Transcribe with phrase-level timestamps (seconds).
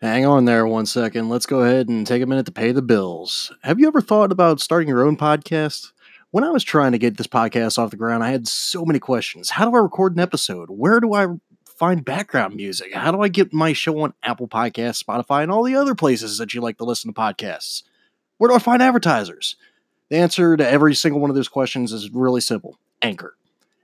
[0.00, 1.28] Hang on there one second.
[1.28, 3.52] Let's go ahead and take a minute to pay the bills.
[3.62, 5.92] Have you ever thought about starting your own podcast?
[6.30, 8.98] When I was trying to get this podcast off the ground, I had so many
[8.98, 9.50] questions.
[9.50, 10.68] How do I record an episode?
[10.68, 11.28] Where do I
[11.64, 12.92] find background music?
[12.92, 16.38] How do I get my show on Apple Podcasts, Spotify, and all the other places
[16.38, 17.84] that you like to listen to podcasts?
[18.38, 19.56] Where do I find advertisers?
[20.10, 23.36] The answer to every single one of those questions is really simple Anchor.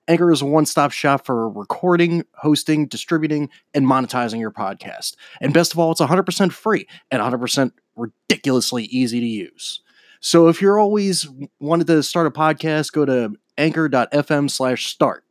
[0.09, 5.17] Anchor is a one stop shop for recording, hosting, distributing, and monetizing your podcast.
[5.41, 9.81] And best of all, it's 100% free and 100% ridiculously easy to use.
[10.21, 11.29] So if you're always
[11.61, 15.25] wanted to start a podcast, go to anchor.fm slash start.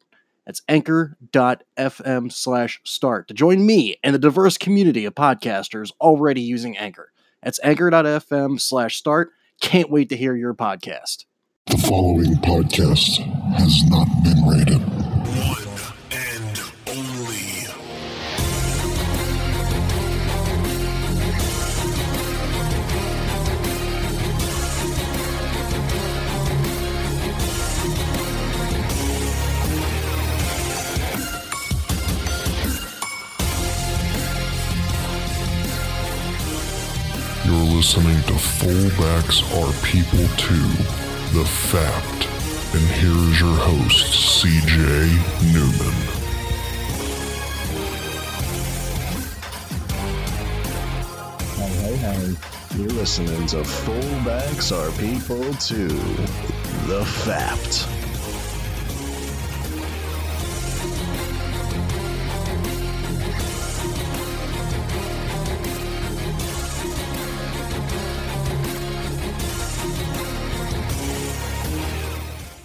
[0.46, 6.76] That's anchor.fm slash start to join me and the diverse community of podcasters already using
[6.76, 7.12] Anchor.
[7.44, 9.30] That's anchor.fm slash start.
[9.62, 11.26] Can't wait to hear your podcast.
[11.68, 14.82] The following podcast has not been rated.
[14.82, 15.68] One
[16.12, 17.46] and only.
[37.46, 40.70] You're listening to Fullbacks Are People Too,
[41.38, 42.39] The Fact.
[42.72, 45.96] And here's your host, CJ Newman.
[51.56, 52.36] Hey, hey, hey.
[52.78, 55.88] You're listening to Fullbacks Are People Too.
[56.88, 58.09] The Fapt.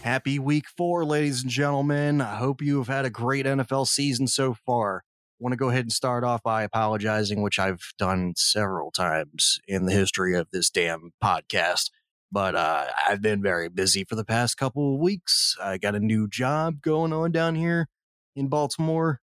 [0.04, 2.20] Happy week four, ladies and gentlemen.
[2.20, 4.98] I hope you have had a great NFL season so far.
[4.98, 9.60] I want to go ahead and start off by apologizing, which I've done several times
[9.66, 11.88] in the history of this damn podcast.
[12.30, 15.56] But uh, I've been very busy for the past couple of weeks.
[15.58, 17.88] I got a new job going on down here
[18.36, 19.22] in Baltimore.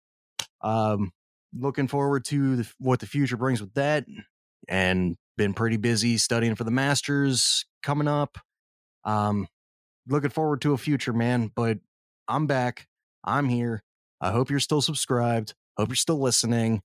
[0.62, 1.12] Um,
[1.56, 4.06] looking forward to the, what the future brings with that,
[4.68, 8.40] and been pretty busy studying for the masters coming up.
[9.04, 9.48] Um,
[10.08, 11.52] looking forward to a future, man.
[11.54, 11.80] But
[12.28, 12.88] I'm back.
[13.24, 13.84] I'm here.
[14.20, 15.54] I hope you're still subscribed.
[15.78, 16.82] Hope you're still listening.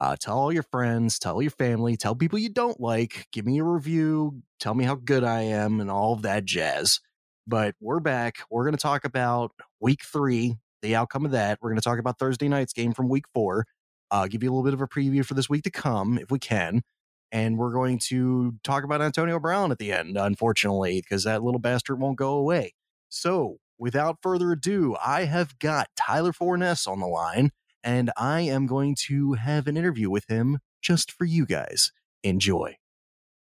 [0.00, 3.26] Uh, tell all your friends, tell your family, tell people you don't like.
[3.32, 4.42] Give me a review.
[4.60, 7.00] Tell me how good I am and all of that jazz.
[7.46, 8.36] But we're back.
[8.50, 11.58] We're going to talk about week three, the outcome of that.
[11.60, 13.66] We're going to talk about Thursday night's game from week four.
[14.10, 16.30] Uh, give you a little bit of a preview for this week to come, if
[16.30, 16.82] we can.
[17.30, 21.60] And we're going to talk about Antonio Brown at the end, unfortunately, because that little
[21.60, 22.74] bastard won't go away.
[23.10, 27.50] So, without further ado, I have got Tyler Forness on the line,
[27.84, 31.92] and I am going to have an interview with him just for you guys.
[32.22, 32.76] Enjoy.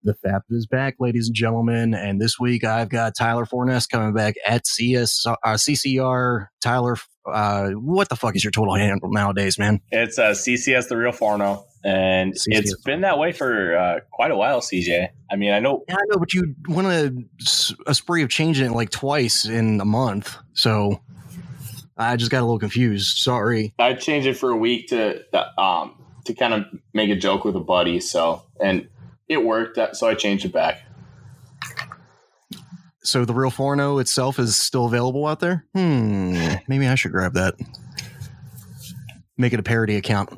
[0.03, 4.13] The FAP is back, ladies and gentlemen, and this week I've got Tyler Forness coming
[4.13, 6.47] back at CS, uh, CCR.
[6.61, 6.95] Tyler,
[7.29, 9.81] uh, what the fuck is your total handle nowadays, man?
[9.91, 12.47] It's uh, CCS the real Forno, and CCS.
[12.47, 14.61] it's been that way for uh, quite a while.
[14.61, 17.13] CJ, I mean, I know Yeah, I know, but you went a,
[17.87, 21.01] a spree of changing it like twice in a month, so
[21.97, 23.17] I just got a little confused.
[23.17, 23.73] Sorry.
[23.77, 25.23] I changed it for a week to
[25.59, 25.95] um
[26.25, 27.99] to kind of make a joke with a buddy.
[27.99, 28.87] So and
[29.27, 29.79] it worked.
[29.95, 30.85] So I changed it back.
[33.01, 35.65] So the real Forno itself is still available out there.
[35.73, 36.55] Hmm.
[36.67, 37.55] Maybe I should grab that.
[39.39, 40.37] Make it a parody account.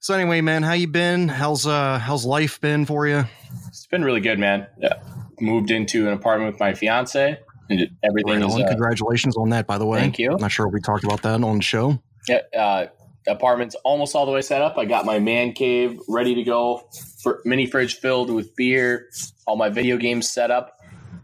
[0.00, 1.26] So anyway, man, how you been?
[1.28, 3.24] How's uh how's life been for you?
[3.68, 4.66] It's been really good, man.
[4.78, 5.02] Yeah.
[5.40, 7.38] Moved into an apartment with my fiance,
[7.70, 8.54] and everything Right is.
[8.54, 10.00] Uh, Congratulations on that, by the way.
[10.00, 10.32] Thank you.
[10.32, 12.02] I'm not sure we talked about that on the show.
[12.28, 12.86] yeah, uh,
[13.26, 14.76] apartment's almost all the way set up.
[14.76, 16.86] I got my man cave ready to go,
[17.22, 19.08] for mini fridge filled with beer,
[19.46, 20.78] all my video games set up,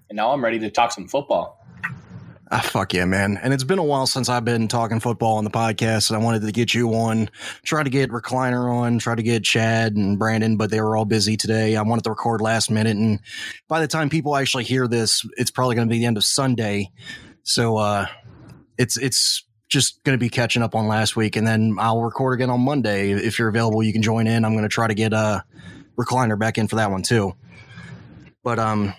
[0.09, 1.58] and now I'm ready to talk some football.
[2.51, 3.39] Ah, fuck yeah, man.
[3.43, 6.25] And it's been a while since I've been talking football on the podcast, and I
[6.25, 7.29] wanted to get you on,
[7.63, 11.05] try to get Recliner on, try to get Chad and Brandon, but they were all
[11.05, 11.77] busy today.
[11.77, 13.21] I wanted to record last minute, and
[13.69, 16.25] by the time people actually hear this, it's probably going to be the end of
[16.25, 16.91] Sunday.
[17.43, 18.07] So uh,
[18.79, 22.33] it's it's just going to be catching up on last week, and then I'll record
[22.33, 23.11] again on Monday.
[23.11, 24.47] If you're available, you can join in.
[24.47, 25.43] I'm going to try to get uh,
[25.99, 27.35] Recliner back in for that one too.
[28.43, 28.95] But um,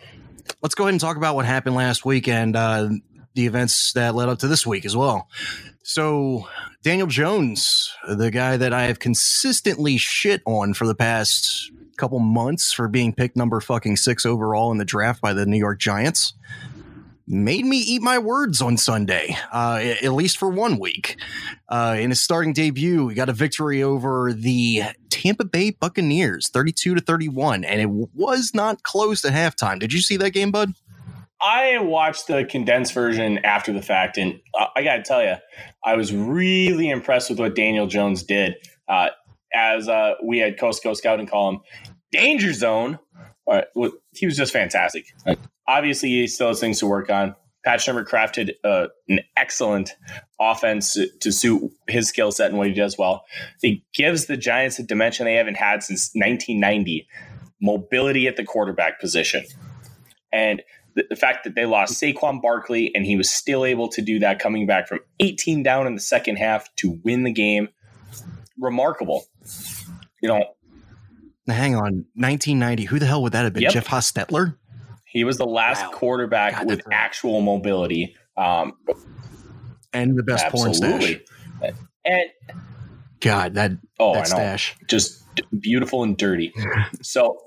[0.61, 2.89] let's go ahead and talk about what happened last week and uh,
[3.39, 5.29] the events that led up to this week as well.
[5.81, 6.49] So,
[6.83, 12.73] Daniel Jones, the guy that I have consistently shit on for the past couple months
[12.73, 16.33] for being picked number fucking six overall in the draft by the New York Giants,
[17.27, 21.15] made me eat my words on Sunday, uh, at least for one week.
[21.69, 26.95] Uh, in his starting debut, he got a victory over the Tampa Bay Buccaneers, 32
[26.95, 29.79] to 31, and it was not close at halftime.
[29.79, 30.73] Did you see that game, bud?
[31.41, 34.39] I watched the condensed version after the fact, and
[34.75, 35.35] I got to tell you,
[35.83, 38.55] I was really impressed with what Daniel Jones did.
[38.87, 39.09] Uh,
[39.53, 41.59] as uh, we had Coast Coast Scouting call him,
[42.11, 42.99] Danger Zone.
[43.45, 45.05] All right, he was just fantastic.
[45.67, 47.35] Obviously, he still has things to work on.
[47.63, 49.95] Pat Shurmur crafted uh, an excellent
[50.39, 53.25] offense to suit his skill set and what he does well.
[53.61, 57.07] He gives the Giants a dimension they haven't had since 1990
[57.61, 59.43] mobility at the quarterback position.
[60.31, 60.61] And
[60.99, 64.19] the, the fact that they lost Saquon Barkley and he was still able to do
[64.19, 67.69] that coming back from 18 down in the second half to win the game,
[68.59, 69.25] remarkable.
[70.21, 70.43] You know,
[71.47, 72.83] hang on, 1990.
[72.85, 73.63] Who the hell would that have been?
[73.63, 73.71] Yep.
[73.71, 74.57] Jeff Hostetler?
[75.05, 75.91] He was the last wow.
[75.93, 78.15] quarterback God, with actual mobility.
[78.35, 78.73] Um,
[79.93, 81.23] and the best absolutely.
[81.59, 81.73] porn stash.
[82.05, 82.29] And
[83.21, 85.23] God, that oh, that stash just
[85.57, 86.53] beautiful and dirty.
[87.01, 87.37] so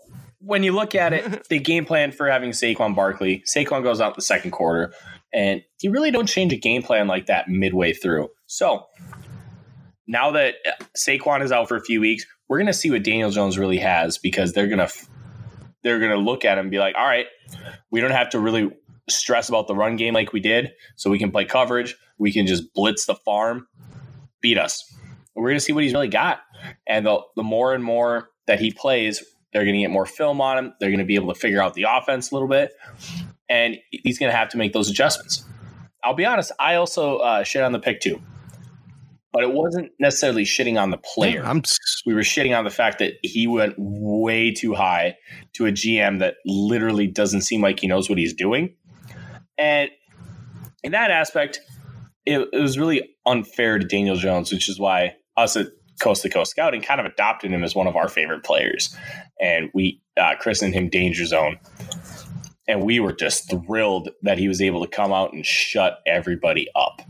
[0.44, 4.14] when you look at it, the game plan for having Saquon Barkley, Saquon goes out
[4.14, 4.92] the second quarter,
[5.32, 8.28] and you really don't change a game plan like that midway through.
[8.46, 8.86] So
[10.06, 13.02] now that uh, Saquon is out for a few weeks, we're going to see what
[13.02, 14.92] Daniel Jones really has because they're going to
[15.82, 17.26] they're going to look at him and be like, all right,
[17.90, 18.70] we don't have to really
[19.10, 20.72] stress about the run game like we did.
[20.96, 21.96] So we can play coverage.
[22.18, 23.66] We can just blitz the farm,
[24.40, 24.84] beat us.
[25.34, 26.40] We're going to see what he's really got.
[26.86, 30.40] And the, the more and more that he plays, they're going to get more film
[30.40, 30.74] on him.
[30.80, 32.72] They're going to be able to figure out the offense a little bit.
[33.48, 35.44] And he's going to have to make those adjustments.
[36.04, 38.20] I'll be honest, I also uh, shit on the pick too
[39.32, 41.42] but it wasn't necessarily shitting on the player.
[41.42, 41.60] Yeah,
[42.04, 45.16] we were shitting on the fact that he went way too high
[45.54, 48.76] to a GM that literally doesn't seem like he knows what he's doing.
[49.56, 49.90] And
[50.84, 51.60] in that aspect,
[52.26, 55.68] it, it was really unfair to Daniel Jones, which is why us at
[56.02, 58.94] Coast to Coast Scouting kind of adopted him as one of our favorite players.
[59.40, 61.58] And we uh, christened him Danger Zone.
[62.68, 66.68] And we were just thrilled that he was able to come out and shut everybody
[66.74, 67.02] up.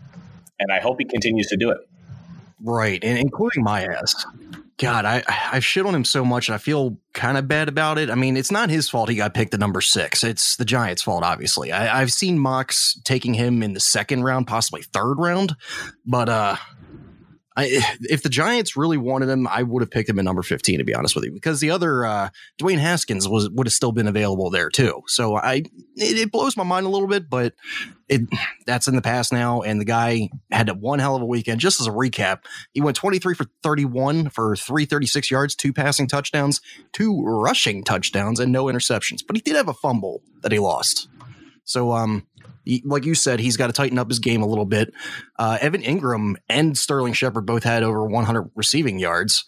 [0.59, 1.79] And I hope he continues to do it.
[2.61, 4.25] Right, and including my ass.
[4.79, 7.99] God, I I've shit on him so much, and I feel kind of bad about
[7.99, 8.11] it.
[8.11, 10.25] I mean, it's not his fault he got picked at number six.
[10.25, 11.73] It's the Giants' fault, obviously.
[11.73, 15.55] I, I've seen mocks taking him in the second round, possibly third round,
[16.07, 16.57] but uh,
[17.57, 20.79] I, if the Giants really wanted him, I would have picked him at number 15,
[20.79, 23.93] to be honest with you, because the other uh, Dwayne Haskins was would have still
[23.93, 25.03] been available there too.
[25.07, 25.65] So I
[25.97, 27.55] it, it, blows my mind a little bit, but
[28.09, 28.23] it
[28.67, 29.61] that's in the past now.
[29.61, 31.61] And the guy had one hell of a weekend.
[31.61, 36.63] Just as a recap, he went 23 for 31 for 336 yards, two passing touchdowns,
[36.93, 39.23] two rushing touchdowns, and no interceptions.
[39.27, 41.09] But he did have a fumble that he lost.
[41.65, 42.27] So um
[42.85, 44.93] like you said, he's got to tighten up his game a little bit.
[45.39, 49.45] Uh, Evan Engram and Sterling Shepard both had over 100 receiving yards.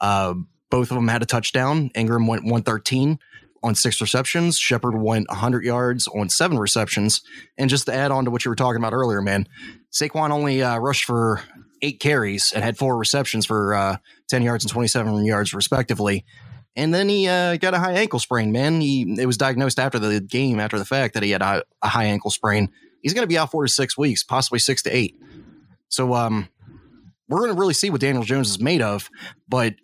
[0.00, 0.34] Uh,
[0.70, 1.90] both of them had a touchdown.
[1.90, 3.18] Engram went 113
[3.62, 4.58] on six receptions.
[4.58, 7.22] Shepard went 100 yards on seven receptions.
[7.58, 9.46] And just to add on to what you were talking about earlier, man,
[9.92, 11.42] Saquon only uh, rushed for
[11.82, 13.96] eight carries and had four receptions for uh,
[14.28, 16.24] 10 yards and 27 yards, respectively
[16.76, 18.52] and then he uh, got a high ankle sprain.
[18.52, 21.62] Man, he it was diagnosed after the game, after the fact, that he had a,
[21.82, 22.70] a high ankle sprain.
[23.02, 25.18] He's going to be out four to six weeks, possibly six to eight.
[25.88, 26.48] So, um,
[27.28, 29.08] we're going to really see what Daniel Jones is made of.
[29.48, 29.74] But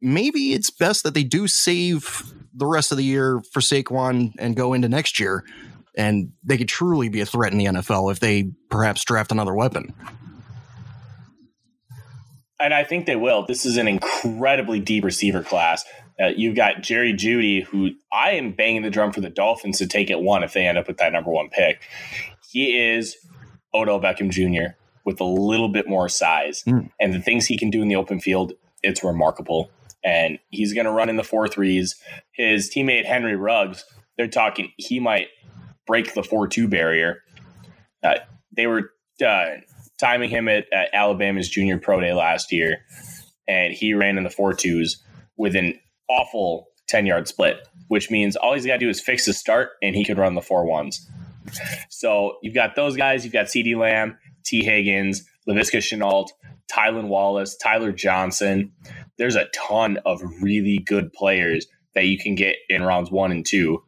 [0.00, 4.54] maybe it's best that they do save the rest of the year for Saquon and
[4.54, 5.44] go into next year,
[5.96, 9.54] and they could truly be a threat in the NFL if they perhaps draft another
[9.54, 9.94] weapon.
[12.60, 13.44] And I think they will.
[13.44, 15.84] This is an incredibly deep receiver class.
[16.20, 19.86] Uh, you've got Jerry Jeudy, who I am banging the drum for the Dolphins to
[19.86, 21.82] take it one if they end up with that number one pick.
[22.50, 23.16] He is
[23.74, 24.74] Odell Beckham Jr.
[25.04, 26.90] with a little bit more size, mm.
[27.00, 28.52] and the things he can do in the open field,
[28.82, 29.70] it's remarkable.
[30.04, 31.94] And he's going to run in the four threes.
[32.32, 33.84] His teammate Henry Ruggs,
[34.16, 35.28] they're talking he might
[35.86, 37.22] break the four two barrier.
[38.02, 38.16] Uh,
[38.54, 38.90] they were
[39.24, 39.56] uh,
[39.98, 42.78] timing him at, at Alabama's junior pro day last year,
[43.48, 45.02] and he ran in the four twos
[45.36, 45.78] within
[46.18, 49.70] awful 10 yard split, which means all he's got to do is fix his start
[49.82, 51.08] and he could run the four ones.
[51.90, 53.24] So you've got those guys.
[53.24, 56.28] You've got CeeDee Lamb, Tee Higgins, Laviska Shenault,
[56.72, 58.72] Tylan Wallace, Tyler Johnson.
[59.18, 63.44] There's a ton of really good players that you can get in rounds one and
[63.44, 63.82] two.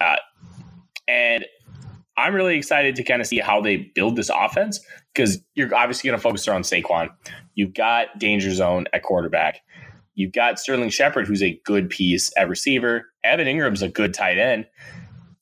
[0.00, 0.16] Uh,
[1.08, 1.44] and
[2.18, 4.80] I'm really excited to kind of see how they build this offense
[5.14, 7.10] because you're obviously going to focus around Saquon.
[7.54, 9.60] You've got danger zone at quarterback.
[10.16, 13.06] You've got Sterling Shepard, who's a good piece at receiver.
[13.22, 14.66] Evan Engram's a good tight end.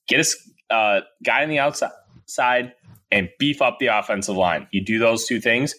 [0.07, 0.27] Get
[0.71, 2.75] a uh, guy on the outside,
[3.11, 4.67] and beef up the offensive line.
[4.71, 5.75] You do those two things,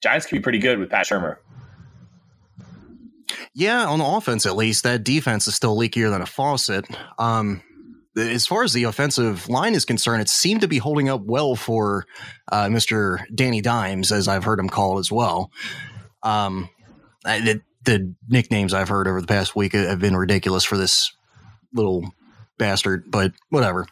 [0.00, 1.36] Giants can be pretty good with Pat Shurmur.
[3.54, 6.86] Yeah, on offense at least, that defense is still leakier than a faucet.
[7.18, 7.62] Um,
[8.16, 11.56] as far as the offensive line is concerned, it seemed to be holding up well
[11.56, 12.06] for
[12.50, 13.24] uh, Mr.
[13.34, 15.50] Danny Dimes, as I've heard him called as well.
[16.22, 16.68] Um,
[17.24, 21.12] I, the, nicknames I've heard over the past week have been ridiculous for this
[21.72, 22.04] little
[22.58, 23.86] bastard, but whatever.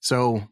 [0.00, 0.48] So,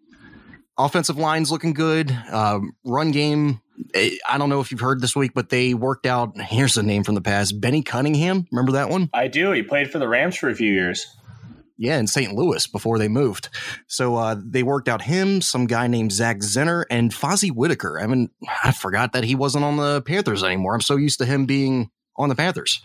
[0.78, 2.16] offensive line's looking good.
[2.30, 3.60] Um, run game,
[3.94, 6.40] eh, I don't know if you've heard this week, but they worked out.
[6.40, 8.46] Here's a name from the past Benny Cunningham.
[8.52, 9.10] Remember that one?
[9.12, 9.50] I do.
[9.52, 11.06] He played for the Rams for a few years.
[11.76, 12.32] Yeah, in St.
[12.32, 13.48] Louis before they moved.
[13.88, 17.98] So uh, they worked out him, some guy named Zach Zenner, and Fozzy Whittaker.
[17.98, 18.30] I mean,
[18.62, 20.74] I forgot that he wasn't on the Panthers anymore.
[20.74, 22.83] I'm so used to him being on the Panthers.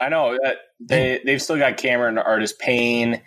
[0.00, 3.22] I know uh, they they've still got Cameron Artis Payne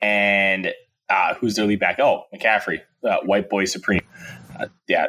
[0.00, 0.72] and
[1.08, 1.98] uh, who's their lead back?
[1.98, 4.02] Oh, McCaffrey, uh, white boy supreme.
[4.58, 5.06] Uh, yeah.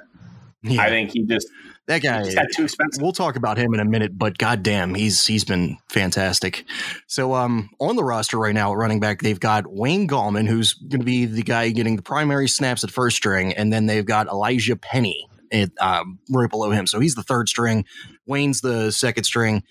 [0.64, 1.48] yeah, I think he just
[1.88, 3.02] that guy got too expensive.
[3.02, 6.66] We'll talk about him in a minute, but goddamn, he's he's been fantastic.
[7.08, 10.74] So, um, on the roster right now at running back, they've got Wayne Gallman, who's
[10.74, 14.06] going to be the guy getting the primary snaps at first string, and then they've
[14.06, 16.88] got Elijah Penny at, um, right below him.
[16.88, 17.86] So he's the third string.
[18.26, 19.64] Wayne's the second string.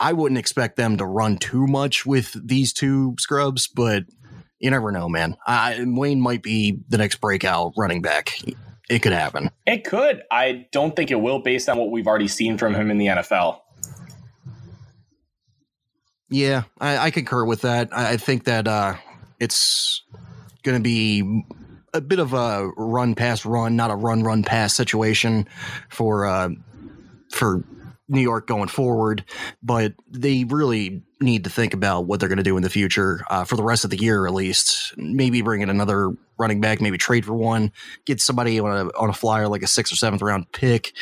[0.00, 4.04] I wouldn't expect them to run too much with these two scrubs, but
[4.58, 5.36] you never know, man.
[5.46, 8.38] I, Wayne might be the next breakout running back.
[8.90, 9.50] It could happen.
[9.66, 10.22] It could.
[10.30, 13.06] I don't think it will, based on what we've already seen from him in the
[13.06, 13.60] NFL.
[16.28, 17.88] Yeah, I, I concur with that.
[17.92, 18.96] I, I think that uh,
[19.38, 20.02] it's
[20.62, 21.44] going to be
[21.94, 25.48] a bit of a run pass run, not a run run pass situation
[25.88, 26.50] for uh,
[27.30, 27.64] for
[28.08, 29.24] New York going forward,
[29.62, 33.24] but they really need to think about what they're going to do in the future
[33.30, 34.92] uh, for the rest of the year, at least.
[34.98, 37.72] Maybe bring in another running back, maybe trade for one,
[38.04, 40.92] get somebody on a on a flyer like a sixth or seventh round pick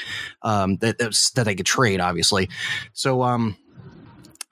[0.42, 2.49] um, that that they could trade, obviously.
[2.92, 3.56] So, um,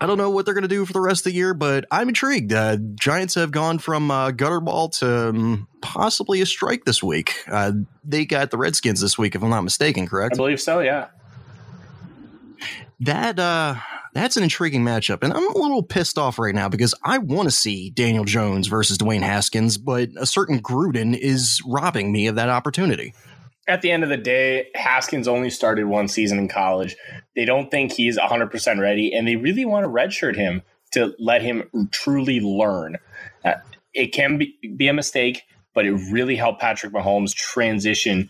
[0.00, 1.84] I don't know what they're going to do for the rest of the year, but
[1.90, 2.52] I'm intrigued.
[2.52, 7.34] Uh, Giants have gone from uh, gutter ball to um, possibly a strike this week.
[7.46, 10.34] Uh, they got the Redskins this week, if I'm not mistaken, correct?
[10.34, 10.80] I believe so.
[10.80, 11.08] Yeah
[13.00, 13.74] that uh
[14.12, 15.22] that's an intriguing matchup.
[15.22, 18.66] And I'm a little pissed off right now because I want to see Daniel Jones
[18.66, 23.14] versus Dwayne Haskins, but a certain Gruden is robbing me of that opportunity.
[23.70, 26.96] At the end of the day, Haskins only started one season in college.
[27.36, 31.40] They don't think he's 100% ready, and they really want to redshirt him to let
[31.40, 32.98] him truly learn.
[33.44, 33.54] Uh,
[33.94, 38.28] it can be, be a mistake, but it really helped Patrick Mahomes transition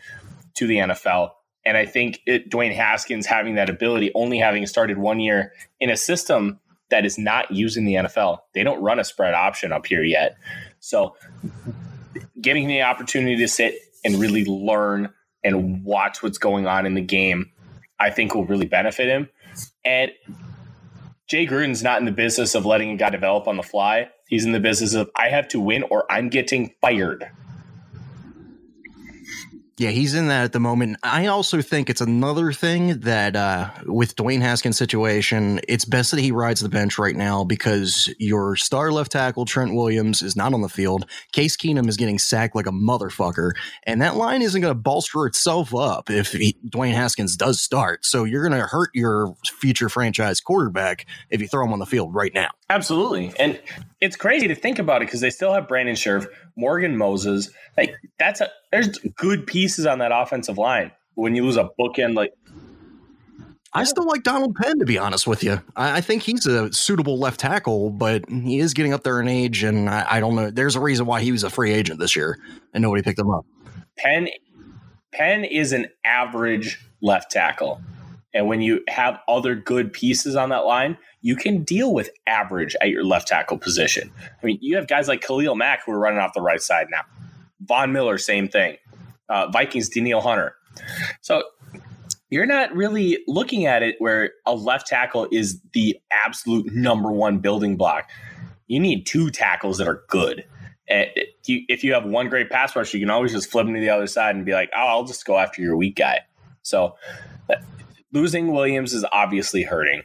[0.57, 1.31] to the NFL.
[1.65, 5.89] And I think it, Dwayne Haskins having that ability, only having started one year in
[5.89, 8.41] a system that is not using the NFL.
[8.53, 10.37] They don't run a spread option up here yet.
[10.81, 11.17] So
[12.39, 16.95] giving him the opportunity to sit and really learn and watch what's going on in
[16.95, 17.51] the game,
[17.99, 19.29] I think will really benefit him.
[19.85, 20.11] And
[21.29, 24.09] Jay Gruden's not in the business of letting a guy develop on the fly.
[24.29, 27.25] He's in the business of I have to win or I'm getting fired.
[29.81, 30.99] Yeah, he's in that at the moment.
[31.03, 36.21] I also think it's another thing that uh, with Dwayne Haskins' situation, it's best that
[36.21, 40.53] he rides the bench right now because your star left tackle Trent Williams is not
[40.53, 41.07] on the field.
[41.33, 43.53] Case Keenum is getting sacked like a motherfucker,
[43.85, 48.05] and that line isn't going to bolster itself up if he, Dwayne Haskins does start.
[48.05, 51.87] So you're going to hurt your future franchise quarterback if you throw him on the
[51.87, 52.51] field right now.
[52.69, 53.59] Absolutely, and
[54.01, 56.27] it's crazy to think about it because they still have Brandon Scherff,
[56.57, 57.51] Morgan Moses.
[57.77, 60.93] Like that's a there's good pieces on that offensive line.
[61.15, 62.33] When you lose a bookend like
[63.73, 65.61] I still like Donald Penn, to be honest with you.
[65.77, 69.29] I, I, think he's a suitable left tackle, but he is getting up there in
[69.29, 70.51] age, and I, I, don't know.
[70.51, 72.37] There's a reason why he was a free agent this year,
[72.75, 73.47] and nobody picked him up.
[73.97, 74.29] Penn,
[75.13, 77.81] Penn is an average left tackle,
[78.33, 82.77] and when you have other good pieces on that line, you can deal with average
[82.81, 84.11] at your left tackle position.
[84.21, 86.87] I mean, you have guys like Khalil Mack who are running off the right side
[86.91, 87.03] now.
[87.61, 88.77] Von Miller, same thing.
[89.29, 90.55] Uh, Vikings, Danielle Hunter.
[91.21, 91.43] So
[92.31, 97.39] you're not really looking at it where a left tackle is the absolute number one
[97.39, 98.09] building block.
[98.69, 100.45] You need two tackles that are good.
[100.89, 101.09] And
[101.47, 103.91] if you have one great pass rush, you can always just flip them to the
[103.91, 106.21] other side and be like, oh, I'll just go after your weak guy.
[106.63, 106.97] So
[108.13, 110.03] losing Williams is obviously hurting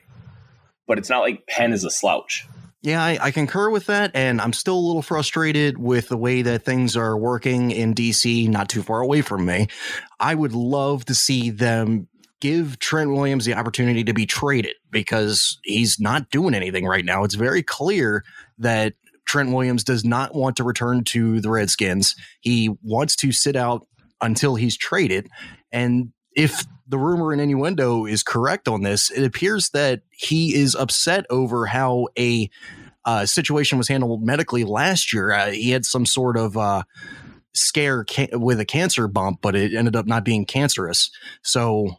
[0.88, 2.48] but it's not like Penn is a slouch.
[2.82, 6.44] Yeah, I, I, concur with that, and I'm still a little frustrated with the way
[6.44, 9.68] that things are working in DC, not too far away from me.
[10.20, 12.08] I would love to see them
[12.42, 17.24] give Trent Williams the opportunity to be traded because he's not doing anything right now.
[17.24, 18.24] It's very clear
[18.60, 18.94] that
[19.28, 22.14] Trent Williams does not want to return to the Redskins.
[22.42, 23.88] He wants to sit out
[24.22, 25.28] until he's traded.
[25.72, 30.76] And if the rumor and innuendo is correct on this, it appears that he is
[30.76, 32.50] upset over how a
[33.06, 35.32] uh, situation was handled medically last year.
[35.32, 36.84] Uh, he had some sort of uh,
[37.54, 41.12] scare ca- with a cancer bump, but it ended up not being cancerous.
[41.42, 41.98] So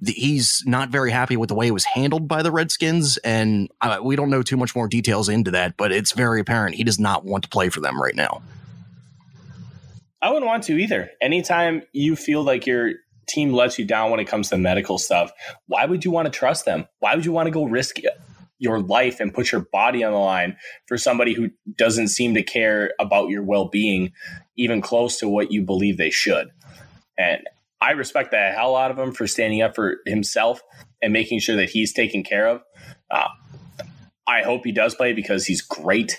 [0.00, 3.70] the, he's not very happy with the way it was handled by the Redskins, and
[3.80, 5.76] uh, we don't know too much more details into that.
[5.76, 8.42] But it's very apparent he does not want to play for them right now.
[10.22, 11.10] I wouldn't want to either.
[11.20, 12.94] Anytime you feel like your
[13.26, 15.32] team lets you down when it comes to medical stuff,
[15.66, 16.86] why would you want to trust them?
[16.98, 17.98] Why would you want to go risk
[18.58, 20.56] your life and put your body on the line
[20.86, 24.12] for somebody who doesn't seem to care about your well being,
[24.56, 26.48] even close to what you believe they should?
[27.18, 27.42] And
[27.80, 30.62] I respect the hell out of him for standing up for himself
[31.02, 32.62] and making sure that he's taken care of.
[33.10, 33.28] Uh,
[34.26, 36.18] I hope he does play because he's great.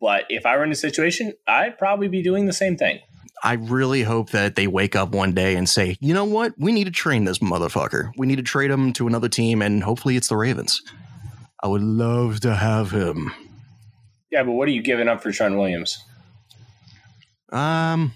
[0.00, 3.00] But if I were in a situation, I'd probably be doing the same thing.
[3.42, 6.52] I really hope that they wake up one day and say, you know what?
[6.58, 8.12] We need to train this motherfucker.
[8.16, 10.82] We need to trade him to another team, and hopefully it's the Ravens.
[11.62, 13.32] I would love to have him.
[14.30, 16.02] Yeah, but what are you giving up for Trent Williams?
[17.50, 18.12] Um,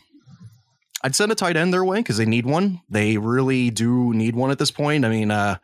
[1.02, 2.81] I'd send a tight end their way because they need one.
[2.88, 5.04] They really do need one at this point.
[5.04, 5.57] I mean, uh,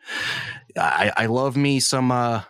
[0.77, 2.41] I, I love me some uh,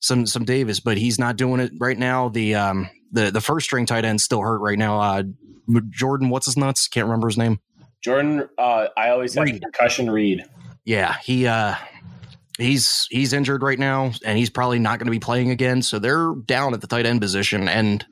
[0.00, 2.28] some some Davis, but he's not doing it right now.
[2.28, 5.00] The um the the first string tight end still hurt right now.
[5.00, 5.22] Uh,
[5.90, 6.88] Jordan, what's his nuts?
[6.88, 7.60] Can't remember his name.
[8.02, 9.62] Jordan, uh, I always have Reed.
[9.62, 10.44] concussion read.
[10.84, 11.76] Yeah, he uh
[12.58, 15.82] he's he's injured right now and he's probably not going to be playing again.
[15.82, 18.04] So they're down at the tight end position and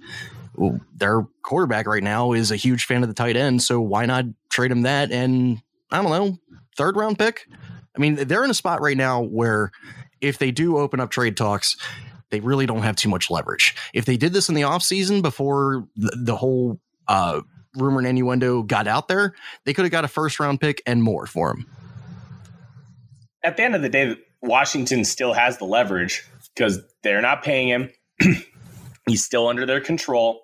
[0.95, 3.63] their quarterback right now is a huge fan of the tight end.
[3.63, 6.39] So why not trade him that and I don't know,
[6.77, 7.47] third round pick?
[7.97, 9.73] I mean, they're in a spot right now where
[10.21, 11.77] if they do open up trade talks,
[12.31, 13.75] they really don't have too much leverage.
[13.93, 17.41] If they did this in the offseason before the, the whole uh,
[17.77, 19.35] rumor and innuendo got out there,
[19.65, 21.67] they could have got a first round pick and more for him.
[23.43, 27.69] At the end of the day, Washington still has the leverage because they're not paying
[27.69, 27.91] him.
[29.07, 30.43] He's still under their control.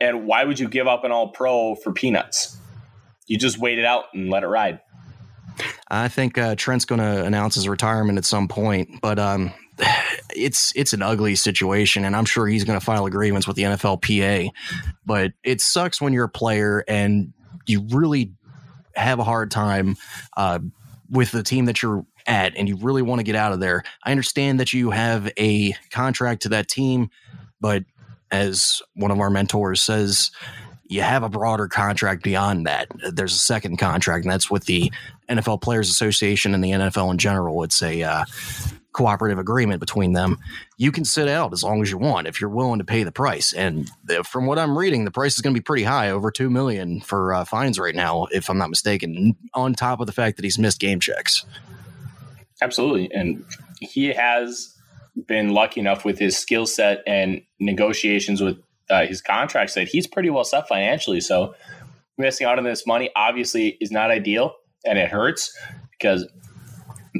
[0.00, 2.56] And why would you give up an all pro for peanuts?
[3.26, 4.80] You just wait it out and let it ride.
[5.90, 9.52] I think uh, Trent's going to announce his retirement at some point, but um,
[10.34, 13.62] it's it's an ugly situation, and I'm sure he's going to file agreements with the
[13.64, 14.50] NFLPA.
[15.04, 17.32] But it sucks when you're a player and
[17.66, 18.32] you really
[18.94, 19.96] have a hard time
[20.36, 20.58] uh,
[21.10, 23.82] with the team that you're at, and you really want to get out of there.
[24.04, 27.10] I understand that you have a contract to that team,
[27.60, 27.84] but
[28.30, 30.30] as one of our mentors says,
[30.84, 32.88] you have a broader contract beyond that.
[33.12, 34.92] There's a second contract, and that's with the
[35.28, 37.62] NFL Players Association and the NFL in general.
[37.62, 38.24] It's a uh,
[38.92, 40.38] cooperative agreement between them.
[40.76, 43.12] You can sit out as long as you want if you're willing to pay the
[43.12, 43.52] price.
[43.52, 43.90] And
[44.24, 47.00] from what I'm reading, the price is going to be pretty high, over two million
[47.00, 49.36] for uh, fines right now, if I'm not mistaken.
[49.54, 51.44] On top of the fact that he's missed game checks.
[52.62, 53.10] Absolutely.
[53.12, 53.44] And
[53.80, 54.76] he has
[55.26, 60.06] been lucky enough with his skill set and negotiations with uh, his contracts that he's
[60.06, 61.20] pretty well set financially.
[61.20, 61.54] So
[62.18, 65.56] missing out on this money obviously is not ideal and it hurts
[65.92, 66.28] because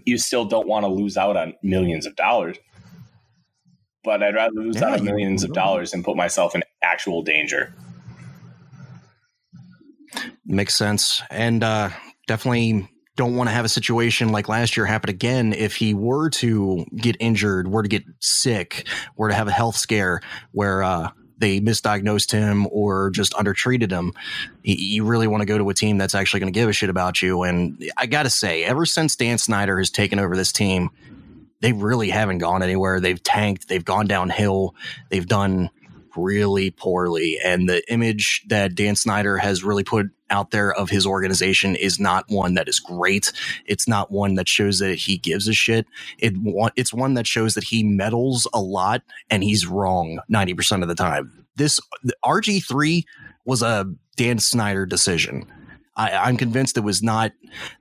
[0.05, 2.57] you still don't want to lose out on millions of dollars.
[4.03, 7.23] But I'd rather lose Yeah, out on millions of dollars than put myself in actual
[7.23, 7.75] danger.
[10.47, 11.23] Makes sense.
[11.31, 11.91] And uh,
[12.27, 16.31] definitely don't want to have a situation like last year happen again if he were
[16.31, 20.23] to get injured, were to get sick, were to have a health scare
[20.53, 24.13] where uh, they misdiagnosed him or just undertreated him.
[24.63, 26.91] You really want to go to a team that's actually going to give a shit
[26.91, 27.43] about you.
[27.43, 30.91] And I got to say, ever since Dan Snyder has taken over this team,
[31.61, 33.01] they really haven't gone anywhere.
[33.01, 34.75] They've tanked, they've gone downhill,
[35.09, 35.71] they've done
[36.17, 37.39] really poorly.
[37.45, 41.99] And the image that Dan Snyder has really put out there of his organization is
[41.99, 43.33] not one that is great.
[43.67, 45.87] It's not one that shows that he gives a shit.
[46.19, 46.35] It
[46.77, 50.95] it's one that shows that he meddles a lot and he's wrong 90% of the
[50.95, 51.47] time.
[51.57, 51.81] This
[52.25, 53.05] RG3
[53.45, 55.47] was a Dan Snyder decision.
[55.97, 57.33] I, I'm convinced it was not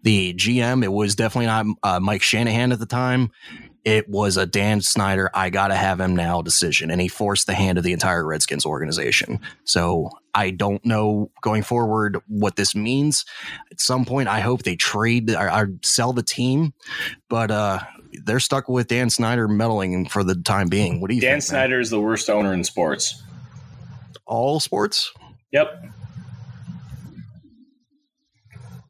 [0.01, 0.83] the GM.
[0.83, 3.31] It was definitely not uh, Mike Shanahan at the time.
[3.85, 6.91] It was a Dan Snyder, I got to have him now decision.
[6.91, 9.39] And he forced the hand of the entire Redskins organization.
[9.63, 13.25] So I don't know going forward what this means.
[13.71, 16.73] At some point, I hope they trade or, or sell the team,
[17.29, 17.79] but uh,
[18.25, 20.99] they're stuck with Dan Snyder meddling for the time being.
[20.99, 21.51] What do you Dan think?
[21.51, 21.61] man?
[21.61, 23.23] Snyder is the worst owner in sports.
[24.25, 25.11] All sports?
[25.51, 25.85] Yep.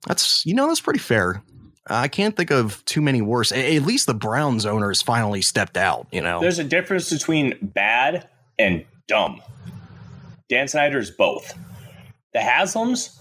[0.08, 1.44] That's, you know, that's pretty fair.
[1.90, 3.52] I can't think of too many worse.
[3.52, 6.40] A- At least the Browns owners finally stepped out, you know?
[6.40, 9.42] There's a difference between bad and dumb.
[10.50, 11.58] Dan Snyder's both.
[12.34, 13.20] The Haslams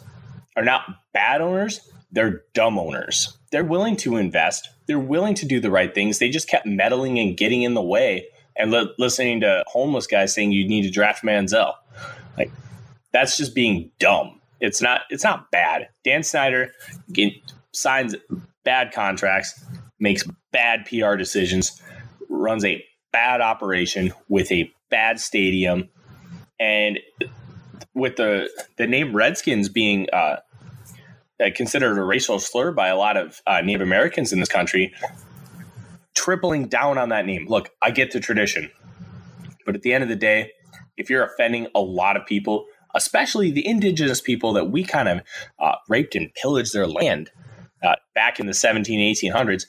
[0.56, 1.80] are not bad owners,
[2.12, 3.36] they're dumb owners.
[3.50, 6.18] They're willing to invest, they're willing to do the right things.
[6.18, 8.26] They just kept meddling and getting in the way
[8.56, 11.74] and li- listening to homeless guys saying you need to draft Manziel.
[12.36, 12.50] Like
[13.12, 14.40] that's just being dumb.
[14.60, 15.88] It's not it's not bad.
[16.04, 16.72] Dan Snyder
[17.72, 18.14] signs
[18.68, 19.64] bad contracts,
[19.98, 21.80] makes bad PR decisions,
[22.28, 25.88] runs a bad operation with a bad stadium,
[26.60, 26.98] and
[27.94, 30.40] with the the name Redskins being uh,
[31.54, 34.92] considered a racial slur by a lot of uh, Native Americans in this country,
[36.14, 37.46] tripling down on that name.
[37.48, 38.70] Look, I get the tradition,
[39.64, 40.50] but at the end of the day,
[40.98, 45.20] if you're offending a lot of people, especially the indigenous people that we kind of
[45.58, 47.30] uh, raped and pillaged their land
[47.82, 49.66] uh, back in the 17, 1800s,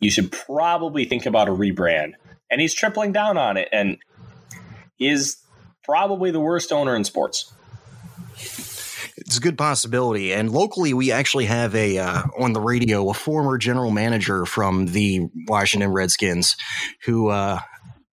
[0.00, 2.12] you should probably think about a rebrand.
[2.50, 3.98] And he's tripling down on it, and
[4.98, 5.38] is
[5.84, 7.52] probably the worst owner in sports.
[9.16, 10.32] It's a good possibility.
[10.32, 14.86] And locally, we actually have a uh, on the radio a former general manager from
[14.86, 16.56] the Washington Redskins
[17.04, 17.60] who uh,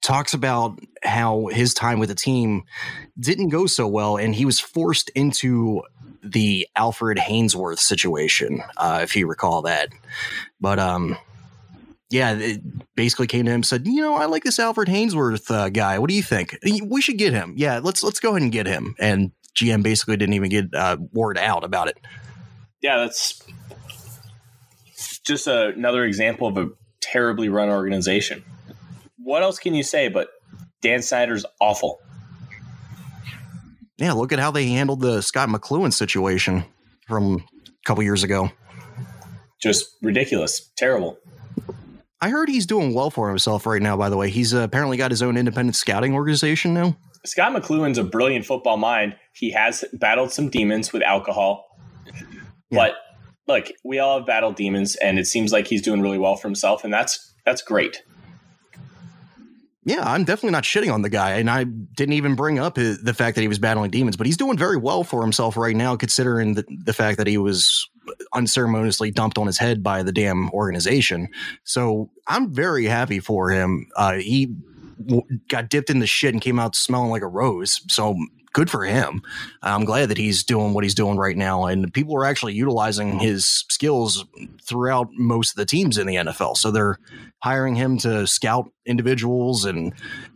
[0.02, 2.64] talks about how his time with the team
[3.20, 5.82] didn't go so well, and he was forced into
[6.24, 9.90] the Alfred Haynesworth situation, uh, if you recall that.
[10.60, 11.18] But um,
[12.10, 12.62] yeah, it
[12.96, 16.00] basically came to him said, you know, I like this Alfred Haynesworth uh, guy.
[16.00, 16.58] What do you think?
[16.64, 17.54] We should get him.
[17.58, 18.96] Yeah, let's let's go ahead and get him.
[19.00, 21.98] And GM basically didn't even get uh, word out about it.
[22.82, 23.42] Yeah, that's
[25.24, 26.70] just another example of a
[27.02, 28.44] terribly run organization.
[29.18, 30.08] What else can you say?
[30.08, 30.30] But
[30.82, 32.00] Dan Snyder's awful.
[34.00, 36.64] Yeah, look at how they handled the Scot McCloughan situation
[37.06, 38.50] from a couple years ago.
[39.62, 41.18] Just ridiculous, terrible.
[42.22, 43.98] I heard he's doing well for himself right now.
[43.98, 46.96] By the way, he's uh, apparently got his own independent scouting organization now.
[47.26, 49.18] Scot McCloughan's a brilliant football mind.
[49.34, 51.66] He has battled some demons with alcohol,
[52.06, 52.14] yeah.
[52.72, 52.94] but
[53.48, 56.48] look, we all have battled demons, and it seems like he's doing really well for
[56.48, 58.02] himself, and that's that's great.
[59.86, 63.14] Yeah, I'm definitely not shitting on the guy, and I didn't even bring up the
[63.16, 65.96] fact that he was battling demons, but he's doing very well for himself right now,
[65.96, 67.90] considering the, the fact that he was
[68.34, 71.30] unceremoniously dumped on his head by the damn organization.
[71.64, 73.88] So I'm very happy for him.
[73.96, 74.54] Uh, he
[75.06, 77.82] w- got dipped in the shit and came out smelling like a rose.
[77.88, 78.18] So
[78.54, 79.22] good for him.
[79.62, 83.20] I'm glad that he's doing what he's doing right now, and people are actually utilizing
[83.20, 84.26] his skills
[84.64, 86.58] throughout most of the teams in the NFL.
[86.58, 86.98] So they're
[87.42, 89.94] hiring him to scout individuals and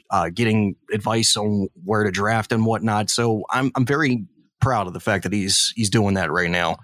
[0.09, 3.09] uh, getting advice on where to draft and whatnot.
[3.09, 4.25] So I'm I'm very
[4.61, 6.77] proud of the fact that he's he's doing that right now.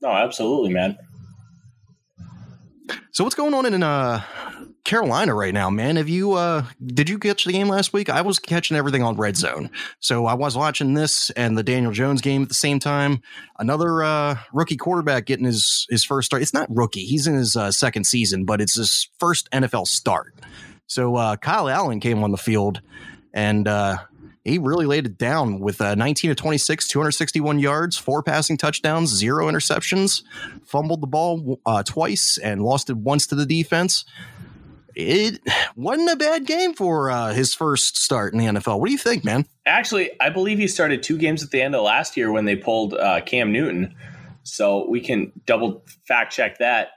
[0.00, 0.98] No, absolutely, man.
[3.12, 4.22] So what's going on in uh
[4.84, 5.94] Carolina right now, man.
[5.94, 8.10] Have you uh did you catch the game last week?
[8.10, 9.70] I was catching everything on Red Zone.
[10.00, 13.22] So I was watching this and the Daniel Jones game at the same time.
[13.58, 16.42] Another uh rookie quarterback getting his his first start.
[16.42, 17.04] It's not rookie.
[17.04, 20.34] He's in his uh, second season, but it's his first NFL start.
[20.88, 22.80] So uh Kyle Allen came on the field
[23.32, 23.98] and uh
[24.44, 29.10] he really laid it down with uh, 19 to 26, 261 yards, four passing touchdowns,
[29.10, 30.24] zero interceptions,
[30.64, 34.04] fumbled the ball uh, twice and lost it once to the defense
[34.94, 35.40] it
[35.76, 38.80] wasn't a bad game for uh, his first start in the NFL.
[38.80, 39.46] What do you think, man?
[39.66, 42.56] Actually, I believe he started two games at the end of last year when they
[42.56, 43.94] pulled uh, Cam Newton.
[44.44, 46.90] So we can double fact check that.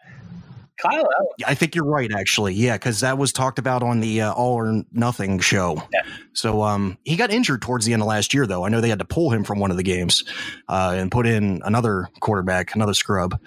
[0.77, 1.07] Kyle.
[1.45, 2.53] I think you're right, actually.
[2.53, 5.81] Yeah, because that was talked about on the uh, All or Nothing show.
[5.93, 6.01] Yeah.
[6.33, 8.65] So um, he got injured towards the end of last year, though.
[8.65, 10.25] I know they had to pull him from one of the games
[10.67, 13.39] uh, and put in another quarterback, another scrub.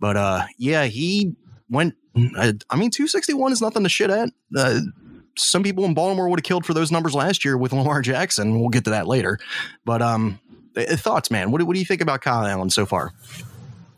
[0.00, 1.34] But uh, yeah, he
[1.70, 1.94] went.
[2.16, 4.30] I, I mean, 261 is nothing to shit at.
[4.56, 4.80] Uh,
[5.36, 8.60] some people in Baltimore would have killed for those numbers last year with Lamar Jackson.
[8.60, 9.38] We'll get to that later.
[9.84, 10.40] But um,
[10.76, 11.50] thoughts, man.
[11.50, 13.12] What, what do you think about Kyle Allen so far?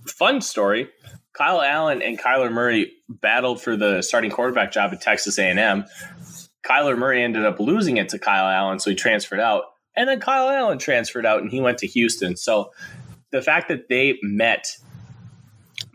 [0.06, 0.88] Fun story.
[1.32, 5.84] Kyle Allen and Kyler Murray battled for the starting quarterback job at Texas A&M.
[6.64, 9.64] Kyler Murray ended up losing it to Kyle Allen, so he transferred out.
[9.96, 12.36] And then Kyle Allen transferred out and he went to Houston.
[12.36, 12.72] So
[13.32, 14.66] the fact that they met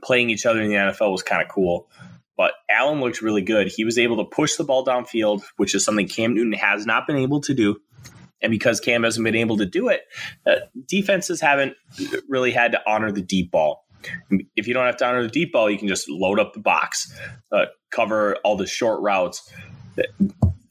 [0.03, 1.87] playing each other in the NFL was kind of cool.
[2.39, 3.67] But Allen looked really good.
[3.67, 7.05] He was able to push the ball downfield, which is something Cam Newton has not
[7.05, 7.75] been able to do.
[8.41, 10.03] And because Cam hasn't been able to do it,
[10.47, 10.55] uh,
[10.87, 11.73] defenses haven't
[12.29, 13.85] really had to honor the deep ball.
[14.55, 16.61] If you don't have to honor the deep ball, you can just load up the
[16.61, 17.13] box,
[17.51, 19.51] uh, cover all the short routes,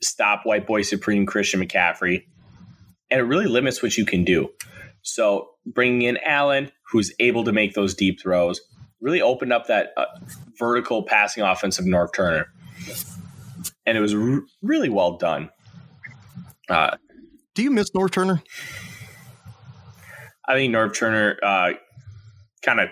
[0.02, 2.24] stop white boy supreme Christian McCaffrey,
[3.10, 4.48] and it really limits what you can do.
[5.02, 8.62] So bringing in Allen, who's able to make those deep throws,
[9.00, 10.06] really opened up that uh,
[10.58, 12.46] vertical passing offense of Norv Turner.
[13.86, 15.50] And it was r- really well done.
[16.68, 16.96] Uh,
[17.54, 18.42] Do you miss Norv Turner?
[20.46, 21.70] I think Norv Turner uh,
[22.62, 22.88] kind of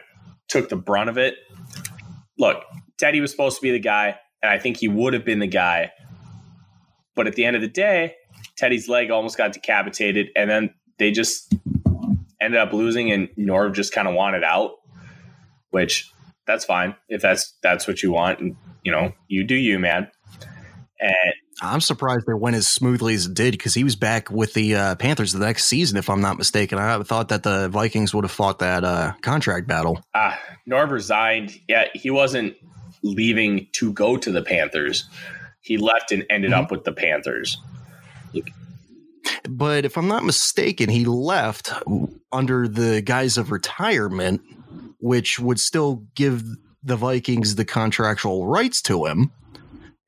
[0.48, 1.34] took the brunt of it.
[2.38, 2.62] Look,
[2.98, 5.46] Teddy was supposed to be the guy, and I think he would have been the
[5.46, 5.90] guy.
[7.14, 8.14] But at the end of the day,
[8.56, 11.54] Teddy's leg almost got decapitated, and then they just
[12.40, 14.72] ended up losing, and Norv just kind of wanted out,
[15.76, 16.10] which
[16.46, 20.10] that's fine if that's that's what you want, and you know you do you, man.
[20.98, 24.54] And I'm surprised they went as smoothly as it did because he was back with
[24.54, 26.78] the uh, Panthers the next season, if I'm not mistaken.
[26.78, 30.02] I thought that the Vikings would have fought that uh, contract battle.
[30.14, 30.34] uh,
[30.66, 31.52] Norv resigned.
[31.68, 32.56] Yeah, he wasn't
[33.02, 35.04] leaving to go to the Panthers.
[35.60, 37.58] He left and ended up with the Panthers.
[39.46, 41.70] But if I'm not mistaken, he left
[42.32, 44.40] under the guise of retirement,
[44.98, 46.42] which would still give
[46.82, 49.32] the Vikings the contractual rights to him.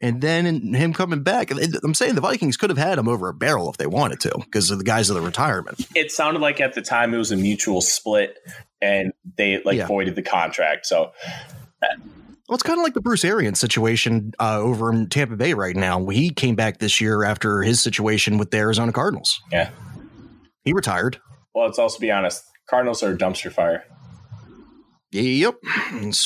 [0.00, 3.34] And then him coming back, I'm saying the Vikings could have had him over a
[3.34, 5.84] barrel if they wanted to because of the guise of the retirement.
[5.96, 8.36] It sounded like at the time it was a mutual split,
[8.80, 9.88] and they like Yeah.
[9.88, 10.86] voided the contract.
[10.86, 11.10] So
[11.82, 15.76] Well, it's kind of like the Bruce Arians situation uh, over in Tampa Bay right
[15.76, 16.06] now.
[16.06, 19.40] He came back this year after his situation with the Arizona Cardinals.
[19.52, 19.70] yeah.
[20.64, 21.18] He retired.
[21.54, 22.44] Well, let's also be honest.
[22.70, 23.84] Cardinals are a dumpster fire.
[25.10, 25.54] Yep,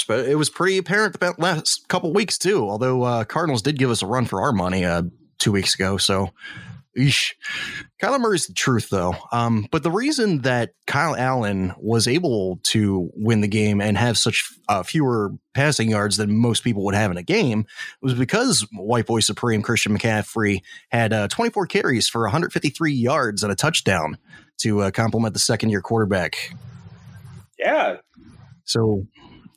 [0.08, 2.68] it was pretty apparent the last couple weeks too.
[2.68, 5.02] Although uh, Cardinals did give us a run for our money uh,
[5.38, 6.30] two weeks ago, so
[6.98, 7.32] eesh.
[8.02, 9.14] Kyler Murray's the truth though.
[9.30, 14.18] Um, but the reason that Kyle Allen was able to win the game and have
[14.18, 17.66] such uh, fewer passing yards than most people would have in a game
[18.00, 23.52] was because White Boy Supreme Christian McCaffrey had uh, 24 carries for 153 yards and
[23.52, 24.18] a touchdown
[24.58, 26.52] to uh, complement the second year quarterback.
[27.58, 27.96] Yeah.
[28.64, 29.06] So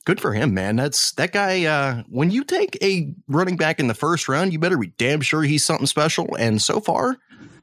[0.05, 0.75] good for him, man.
[0.75, 1.65] That's that guy.
[1.65, 5.21] Uh, when you take a running back in the first round, you better be damn
[5.21, 6.35] sure he's something special.
[6.35, 7.17] And so far,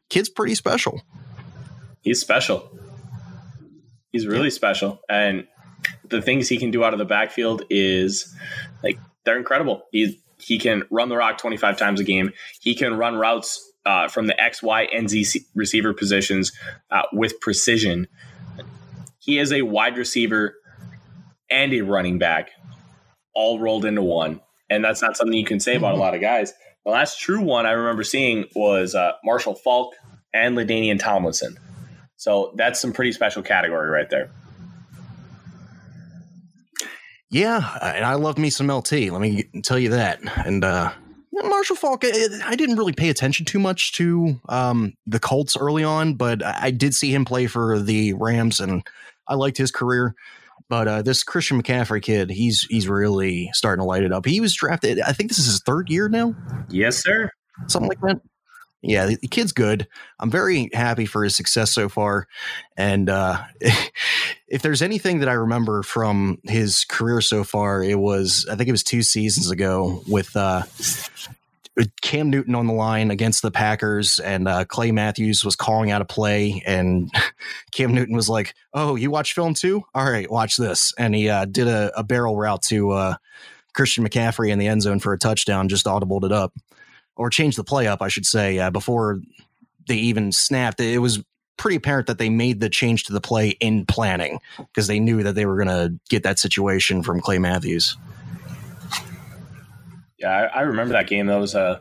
[0.09, 1.03] kid's pretty special.
[2.03, 2.71] He's special.
[4.11, 5.01] He's really special.
[5.09, 5.47] And
[6.09, 8.35] the things he can do out of the backfield is
[8.83, 9.85] like they're incredible.
[9.91, 12.33] He he can run the rock 25 times a game.
[12.61, 16.53] He can run routes uh, from the X, Y, and Z receiver positions
[16.91, 18.09] uh, with precision.
[19.19, 20.57] He is a wide receiver
[21.53, 22.51] and a running back
[23.35, 24.41] all rolled into one.
[24.71, 26.53] And that's not something you can say about a lot of guys.
[26.85, 29.95] The last true one I remember seeing was uh, Marshall Faulk
[30.35, 31.59] and LaDainian Tomlinson.
[32.17, 34.31] So that's some pretty special category right there.
[37.31, 38.93] Yeah, and I love me some LT.
[38.93, 40.21] Let me tell you that.
[40.45, 40.93] And uh,
[41.33, 45.83] Marshall Faulk, I, I didn't really pay attention too much to um, the Colts early
[45.83, 48.83] on, but I did see him play for the Rams, and
[49.27, 50.15] I liked his career.
[50.73, 54.25] But uh, this Christian McCaffrey kid, he's he's really starting to light it up.
[54.25, 55.03] He was drafted.
[55.03, 56.35] I think this is his third year now.
[56.71, 57.31] Yes, sir.
[57.67, 58.23] something like that.
[58.81, 59.87] Yeah, the, kid's good.
[60.19, 62.27] I'm very happy for his success so far.
[62.75, 63.43] And uh,
[64.49, 68.71] if there's anything that I remember from his career so far, it was I think
[68.71, 71.11] it was two seasons ago with uh, with
[72.03, 76.03] Cam Newton on the line against the Packers, and uh, Clay Matthews was calling out
[76.03, 77.11] a play, and
[77.73, 79.83] Cam Newton was like, "Oh, you watch film too?
[79.95, 83.15] All right, watch this." And he uh, did a, a barrel route to uh,
[83.75, 86.53] Christian McCaffrey in the end zone for a touchdown, just audibled it up
[87.17, 89.21] or changed the play up, I should say, uh, before
[89.89, 90.81] they even snapped.
[90.81, 91.23] It was
[91.57, 95.23] pretty apparent that they made the change to the play in planning because they knew
[95.23, 97.97] that they were going to get that situation from Clay Matthews.
[100.23, 101.27] Yeah, I, I remember that game.
[101.27, 101.81] That was uh,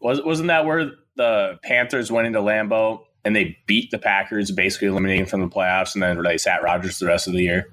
[0.00, 4.88] was wasn't that where the Panthers went into Lambeau and they beat the Packers, basically
[4.88, 7.66] eliminating from the playoffs, and then they sat Rodgers the rest of the year.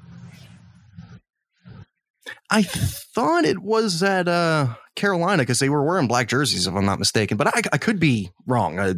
[2.49, 6.85] I thought it was at uh, Carolina because they were wearing black jerseys, if I'm
[6.85, 8.79] not mistaken, but I, I could be wrong.
[8.79, 8.95] I,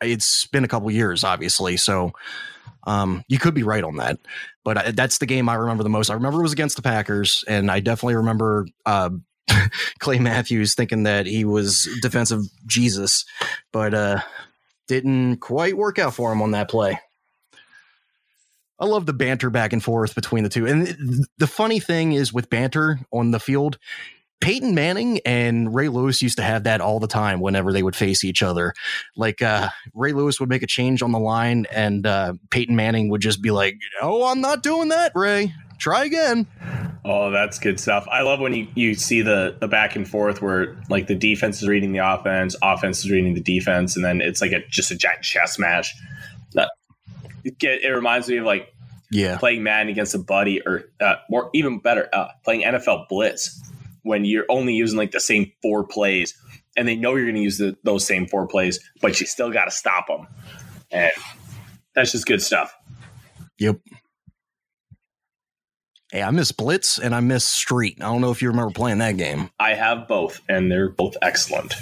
[0.00, 2.12] it's been a couple years, obviously, so
[2.86, 4.18] um, you could be right on that.
[4.64, 6.10] But I, that's the game I remember the most.
[6.10, 9.10] I remember it was against the Packers, and I definitely remember uh,
[9.98, 13.24] Clay Matthews thinking that he was defensive Jesus,
[13.72, 14.20] but uh,
[14.86, 16.98] didn't quite work out for him on that play.
[18.80, 20.66] I love the banter back and forth between the two.
[20.66, 23.78] And the funny thing is with banter on the field,
[24.40, 27.96] Peyton Manning and Ray Lewis used to have that all the time whenever they would
[27.96, 28.72] face each other.
[29.16, 33.08] Like uh, Ray Lewis would make a change on the line, and uh, Peyton Manning
[33.08, 35.52] would just be like, "Oh, I'm not doing that, Ray.
[35.78, 36.46] Try again."
[37.04, 38.06] Oh, that's good stuff.
[38.10, 41.62] I love when you, you see the the back and forth where like the defense
[41.62, 44.90] is reading the offense, offense is reading the defense, and then it's like a just
[44.90, 45.94] a giant chess match.
[46.52, 46.70] That
[47.44, 48.72] it, get, it reminds me of like
[49.10, 53.62] Yeah, playing Madden against a buddy, or uh, more even better, uh, playing NFL Blitz
[54.02, 56.34] when you're only using like the same four plays
[56.78, 59.50] and they know you're going to use the, those same four plays, but you still
[59.50, 60.28] got to stop them.
[60.92, 61.10] And
[61.94, 62.72] that's just good stuff.
[63.58, 63.80] Yep.
[66.10, 67.98] Hey, I miss Blitz and I miss Street.
[68.00, 69.50] I don't know if you remember playing that game.
[69.60, 71.74] I have both, and they're both excellent.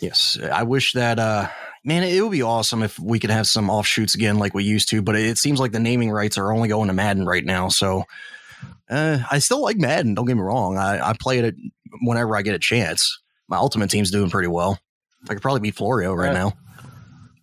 [0.00, 1.18] Yes, I wish that.
[1.18, 1.48] uh
[1.84, 4.90] Man, it would be awesome if we could have some offshoots again like we used
[4.90, 5.00] to.
[5.00, 7.68] But it seems like the naming rights are only going to Madden right now.
[7.68, 8.04] So
[8.90, 10.14] uh, I still like Madden.
[10.14, 10.76] Don't get me wrong.
[10.76, 11.54] I, I play it
[12.02, 13.18] whenever I get a chance.
[13.48, 14.78] My Ultimate Team's doing pretty well.
[15.30, 16.38] I could probably beat Florio right Yeah.
[16.42, 16.52] now.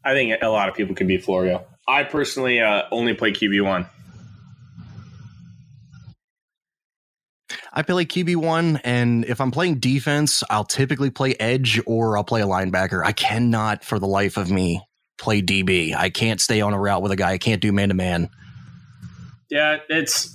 [0.04, 1.66] I think a lot of people can beat Florio.
[1.88, 3.88] I personally uh, only play QB1.
[7.78, 12.24] I play QB one, and if I'm playing defense, I'll typically play edge or I'll
[12.24, 13.04] play a linebacker.
[13.04, 14.82] I cannot, for the life of me,
[15.18, 15.94] play DB.
[15.94, 17.34] I can't stay on a route with a guy.
[17.34, 18.30] I can't do man to man.
[19.50, 20.34] Yeah, it's.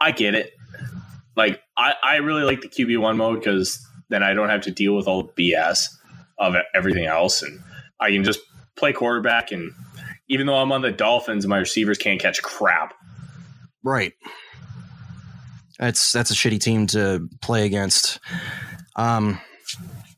[0.00, 0.54] I get it.
[1.36, 4.96] Like, I, I really like the QB1 mode because then I don't have to deal
[4.96, 5.88] with all the BS
[6.38, 7.42] of everything else.
[7.42, 7.60] And
[8.00, 8.40] I can just
[8.76, 9.52] play quarterback.
[9.52, 9.72] And
[10.28, 12.94] even though I'm on the Dolphins, my receivers can't catch crap.
[13.82, 14.14] Right.
[15.78, 18.18] That's that's a shitty team to play against.
[18.96, 19.40] Um,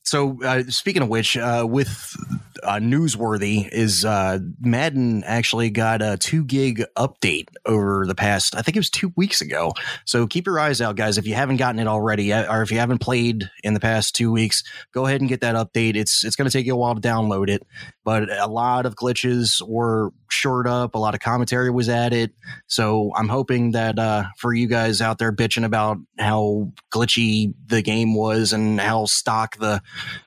[0.03, 2.17] so uh, speaking of which, uh, with
[2.63, 8.55] uh, newsworthy is uh, Madden actually got a two gig update over the past.
[8.55, 9.73] I think it was two weeks ago.
[10.05, 11.19] So keep your eyes out, guys.
[11.19, 14.33] If you haven't gotten it already, or if you haven't played in the past two
[14.33, 15.97] weeks, go ahead and get that update.
[15.97, 17.67] It's it's going to take you a while to download it,
[18.05, 20.95] but a lot of glitches were shored up.
[20.95, 22.33] A lot of commentary was added.
[22.67, 27.83] So I'm hoping that uh, for you guys out there bitching about how glitchy the
[27.83, 29.83] game was and how stock the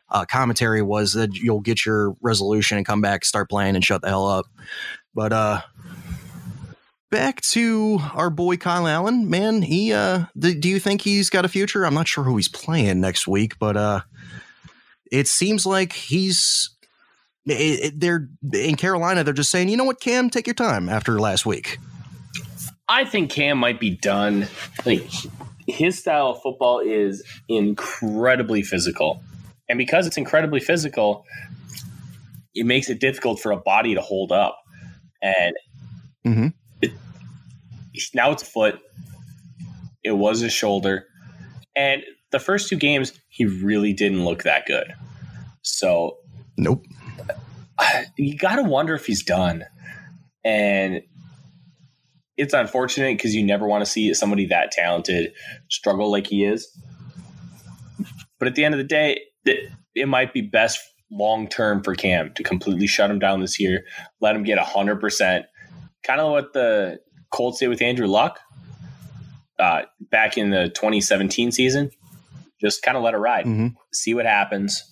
[0.09, 4.01] uh, commentary was, that you'll get your resolution and come back, start playing, and shut
[4.01, 4.45] the hell up.
[5.15, 5.61] But uh,
[7.13, 9.61] back to our boy Kyle Allen, man.
[9.61, 11.85] He uh, th- do you think he's got a future?
[11.85, 14.01] I'm not sure who he's playing next week, but uh,
[15.11, 16.71] it seems like he's.
[17.45, 17.53] It,
[17.85, 19.23] it- they're in Carolina.
[19.23, 21.77] They're just saying, you know what, Cam, take your time after last week.
[22.89, 24.47] I think Cam might be done.
[24.83, 25.07] Like
[25.67, 29.21] his style of football is incredibly physical.
[29.69, 31.25] And because it's incredibly physical,
[32.55, 34.57] it makes it difficult for a body to hold up.
[35.21, 35.53] And
[36.25, 36.53] Mhm.
[38.13, 38.79] Now it's foot.
[40.03, 41.05] It was his shoulder.
[41.75, 44.93] And the first two games, he really didn't look that good.
[45.61, 46.17] So
[46.57, 46.85] Nope.
[48.17, 49.65] you got to wonder if he's done.
[50.43, 51.01] And
[52.37, 55.33] it's unfortunate because you never want to see somebody that talented
[55.69, 56.67] struggle like he is.
[58.39, 60.79] But at the end of the day, it, it might be best
[61.11, 63.85] long term for Cam to completely shut him down this year,
[64.19, 65.43] let him get 100%.
[66.03, 66.99] Kind of what the
[67.33, 68.39] Colts did with Andrew Luck
[69.59, 71.89] uh, back in the 2017 season.
[72.61, 73.73] Just kind of let it ride, Mhm.
[73.91, 74.83] see what happens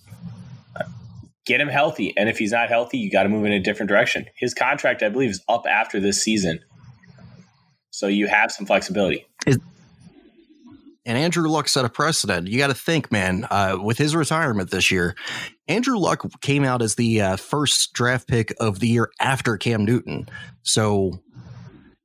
[1.46, 2.16] get him healthy.
[2.16, 4.26] And if he's not healthy, you got to move in a different direction.
[4.38, 6.60] His contract, I believe, is up after this season.
[7.90, 9.26] So you have some flexibility.
[11.04, 12.48] And Andrew Luck set a precedent.
[12.48, 15.16] You got to think, man, uh, with his retirement this year,
[15.68, 19.84] Andrew Luck came out as the uh, first draft pick of the year after Cam
[19.84, 20.30] Newton.
[20.62, 21.24] So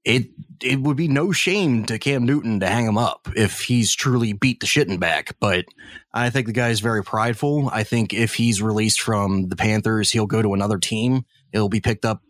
[0.07, 0.29] it
[0.63, 4.33] it would be no shame to Cam Newton to hang him up if he's truly
[4.33, 5.37] beat the shitting back.
[5.39, 5.67] But
[6.15, 7.69] I think the guy is very prideful.
[7.71, 11.27] I think if he's released from the Panthers, he'll go to another team.
[11.53, 12.23] It'll be picked up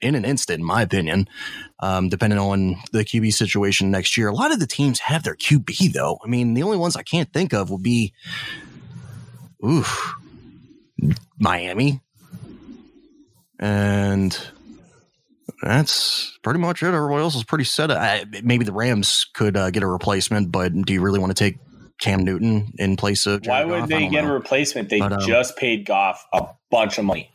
[0.00, 1.28] in an instant, in my opinion,
[1.80, 4.28] um, depending on the QB situation next year.
[4.28, 6.18] A lot of the teams have their QB, though.
[6.24, 8.14] I mean, the only ones I can't think of would be,
[9.64, 10.14] oof,
[11.38, 12.00] Miami.
[13.58, 14.38] And
[15.62, 16.86] that's pretty much it.
[16.86, 17.90] Everybody else is pretty set.
[17.90, 21.44] I, maybe the Rams could uh, get a replacement, but do you really want to
[21.44, 21.58] take
[22.00, 23.88] Cam Newton in place of Why would Goff?
[23.88, 24.30] They get know.
[24.30, 24.90] a replacement?
[24.90, 27.30] They But, um, just paid Goff a bunch of money.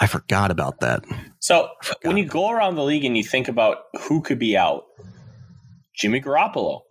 [0.00, 1.04] I forgot about that.
[1.40, 1.70] So
[2.02, 4.84] when you go around the league and you think about who could be out,
[5.94, 6.82] Jimmy Garoppolo.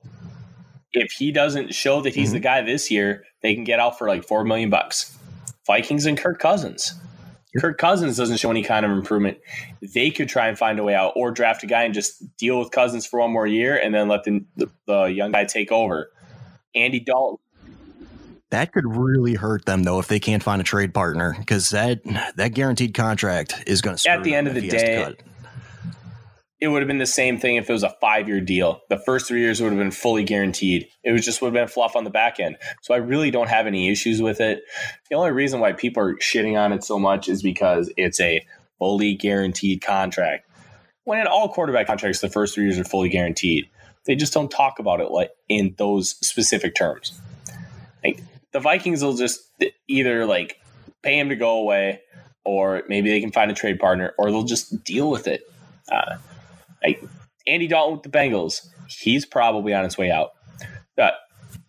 [0.92, 4.08] If he doesn't show that he's the guy this year, they can get out for
[4.08, 5.18] like four million bucks.
[5.66, 6.94] Vikings and Kirk Cousins.
[7.60, 9.38] Kirk Cousins doesn't show any kind of improvement.
[9.82, 12.60] They could try and find a way out, or draft a guy and just deal
[12.60, 15.72] with Cousins for one more year, and then let the the, the young guy take
[15.72, 16.12] over.
[16.76, 17.38] Andy Dalton.
[18.50, 22.00] That could really hurt them though if they can't find a trade partner because that
[22.36, 24.10] that guaranteed contract is going to.
[24.10, 25.16] At the end of the day,
[26.60, 28.82] it would have been the same thing if it was a five year deal.
[28.90, 30.88] The first three years would have been fully guaranteed.
[31.04, 32.58] It was just would have been fluff on the back end.
[32.82, 34.64] So I really don't have any issues with it.
[35.10, 38.46] The only reason why people are shitting on it so much is because it's a
[38.80, 40.50] fully guaranteed contract.
[41.04, 43.70] When in all quarterback contracts, the first three years are fully guaranteed.
[44.06, 47.20] They just don't talk about it like in those specific terms.
[48.04, 49.42] Like the Vikings will just
[49.88, 50.60] either like
[51.04, 52.02] pay him to go away,
[52.44, 55.42] or maybe they can find a trade partner, or they'll just deal with it.
[55.92, 56.18] Uh,
[56.84, 57.04] like
[57.46, 60.32] Andy Dalton with the Bengals, he's probably on his way out.
[60.98, 61.12] Uh,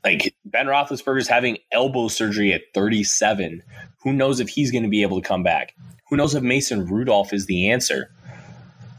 [0.05, 3.63] like Ben Roethlisberger's having elbow surgery at 37.
[4.03, 5.75] Who knows if he's going to be able to come back?
[6.09, 8.11] Who knows if Mason Rudolph is the answer?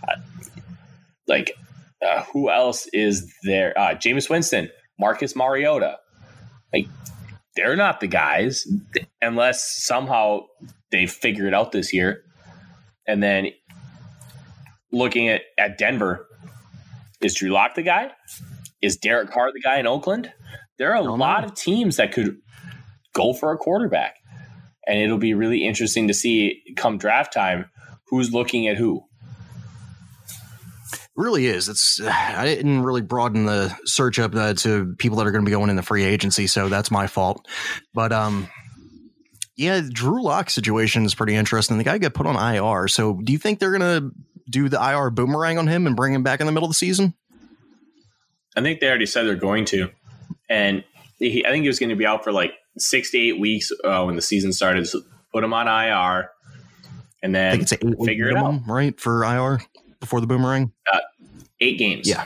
[0.07, 0.21] Uh,
[1.27, 1.53] like,
[2.05, 3.77] uh, who else is there?
[3.77, 5.97] Uh, Jameis Winston, Marcus Mariota.
[6.71, 6.87] Like,
[7.55, 8.67] they're not the guys
[9.21, 10.41] unless somehow
[10.91, 12.23] they figure it out this year.
[13.07, 13.47] And then
[14.91, 16.27] looking at, at Denver,
[17.21, 18.11] is Drew Lock the guy?
[18.81, 20.31] Is Derek Carr the guy in Oakland?
[20.77, 21.49] There are a lot know.
[21.49, 22.37] of teams that could
[23.13, 24.15] go for a quarterback.
[24.87, 27.65] And it'll be really interesting to see come draft time
[28.07, 29.03] who's looking at who.
[31.15, 31.69] really is.
[31.69, 35.49] It's I didn't really broaden the search up uh, to people that are going to
[35.49, 37.45] be going in the free agency, so that's my fault.
[37.93, 38.47] But um,
[39.59, 41.77] yeah, Drew Lock situation is pretty interesting.
[41.77, 42.87] The guy got put on IR.
[42.87, 44.11] So do you think they're going to
[44.49, 46.75] do the IR boomerang on him and bring him back in the middle of the
[46.75, 47.13] season?
[48.55, 49.89] I think they already said they're going to,
[50.49, 50.83] and
[51.19, 53.71] he, I think he was going to be out for like six to eight weeks
[53.83, 54.87] uh, when the season started.
[54.87, 56.29] So put him on IR,
[57.21, 59.61] and then it's eight figure it out right for IR
[59.99, 60.71] before the boomerang.
[60.91, 60.99] Uh,
[61.59, 62.07] eight games.
[62.07, 62.25] Yeah.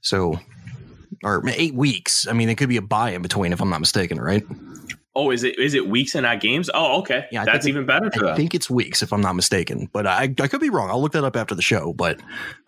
[0.00, 0.38] So,
[1.22, 2.26] or eight weeks.
[2.26, 4.44] I mean, it could be a bye in between, if I'm not mistaken, right?
[5.14, 6.70] Oh, is it is it weeks and not games?
[6.72, 7.26] Oh, okay.
[7.32, 8.10] Yeah, that's even better.
[8.28, 10.90] I think it's weeks if I'm not mistaken, but I, I could be wrong.
[10.90, 11.92] I'll look that up after the show.
[11.92, 12.20] But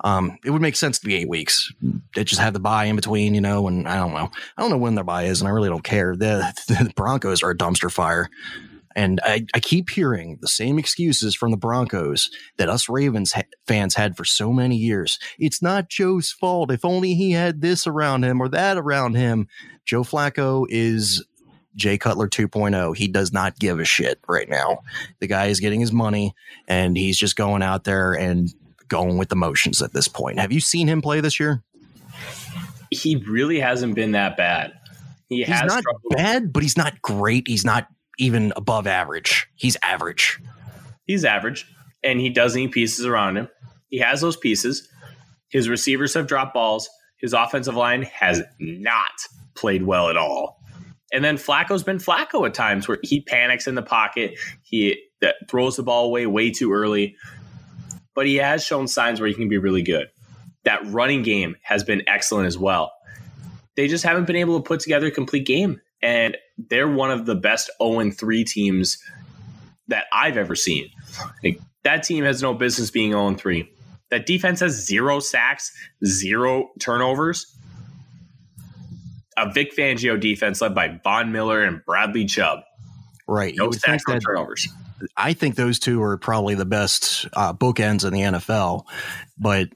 [0.03, 1.72] um, it would make sense to be eight weeks.
[2.14, 3.68] They just have the bye in between, you know.
[3.68, 4.30] And I don't know.
[4.57, 6.16] I don't know when their bye is, and I really don't care.
[6.16, 8.28] The, the Broncos are a dumpster fire.
[8.97, 12.28] And I, I, keep hearing the same excuses from the Broncos
[12.59, 15.20] that us Ravens ha- fans had for so many years.
[15.38, 16.72] It's not Joe's fault.
[16.72, 19.47] If only he had this around him or that around him.
[19.86, 21.24] Joe Flacco is
[21.76, 22.96] Jay Cutler 2.0.
[22.96, 24.80] He does not give a shit right now.
[25.20, 26.34] The guy is getting his money
[26.68, 28.52] and he's just going out there and
[28.88, 30.38] going with the motions at this point.
[30.38, 31.62] Have you seen him play this year?
[32.90, 34.72] He really hasn't been that bad.
[35.28, 36.02] He he's not struggled.
[36.16, 37.46] bad, but he's not great.
[37.46, 37.86] He's not
[38.18, 39.48] even above average.
[39.54, 40.40] He's average.
[41.06, 41.66] He's average,
[42.02, 43.48] and he does need pieces around him.
[43.88, 44.88] He has those pieces.
[45.48, 46.88] His receivers have dropped balls.
[47.18, 49.12] His offensive line has not
[49.54, 50.59] played well at all.
[51.12, 54.38] And then Flacco's been Flacco at times where he panics in the pocket.
[54.62, 55.02] He
[55.48, 57.16] throws the ball away way too early.
[58.14, 60.08] But he has shown signs where he can be really good.
[60.64, 62.92] That running game has been excellent as well.
[63.76, 65.80] They just haven't been able to put together a complete game.
[66.02, 68.98] And they're one of the best 0 3 teams
[69.88, 70.88] that I've ever seen.
[71.42, 73.70] Like, that team has no business being 0 3.
[74.11, 75.72] That defense has zero sacks,
[76.04, 77.56] zero turnovers
[79.41, 82.61] a Vic Fangio defense led by Von Miller and Bradley Chubb.
[83.26, 83.55] Right.
[83.57, 84.68] No sacks, no turnovers.
[85.16, 88.84] I think those two are probably the best uh, bookends in the NFL.
[89.38, 89.68] But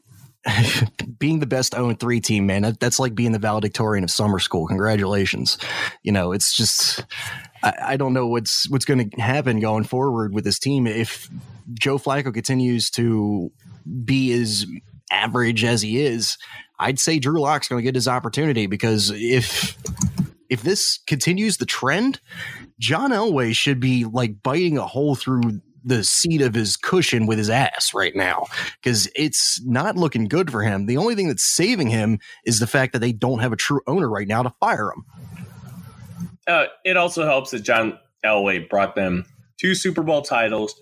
[1.19, 4.39] being the best 0 3 team, man, that, that's like being the valedictorian of summer
[4.39, 4.67] school.
[4.67, 5.59] Congratulations.
[6.03, 7.05] You know, it's just,
[7.63, 11.31] I, I don't know what's what's going to happen going forward with this team if
[11.73, 13.51] Joe Flacco continues to
[14.05, 14.67] be as
[15.15, 16.37] average as he is.
[16.79, 19.79] I'd say Drew Lock's going to get his opportunity because if
[20.51, 22.21] if this continues the trend,
[22.79, 27.39] John Elway should be like biting a hole through the seat of his cushion with
[27.39, 28.47] his ass right now
[28.83, 30.87] because it's not looking good for him.
[30.87, 33.81] The only thing that's saving him is the fact that they don't have a true
[33.87, 35.05] owner right now to fire him.
[36.47, 39.25] Uh, it also helps that John Elway brought them
[39.59, 40.75] two Super Bowl titles,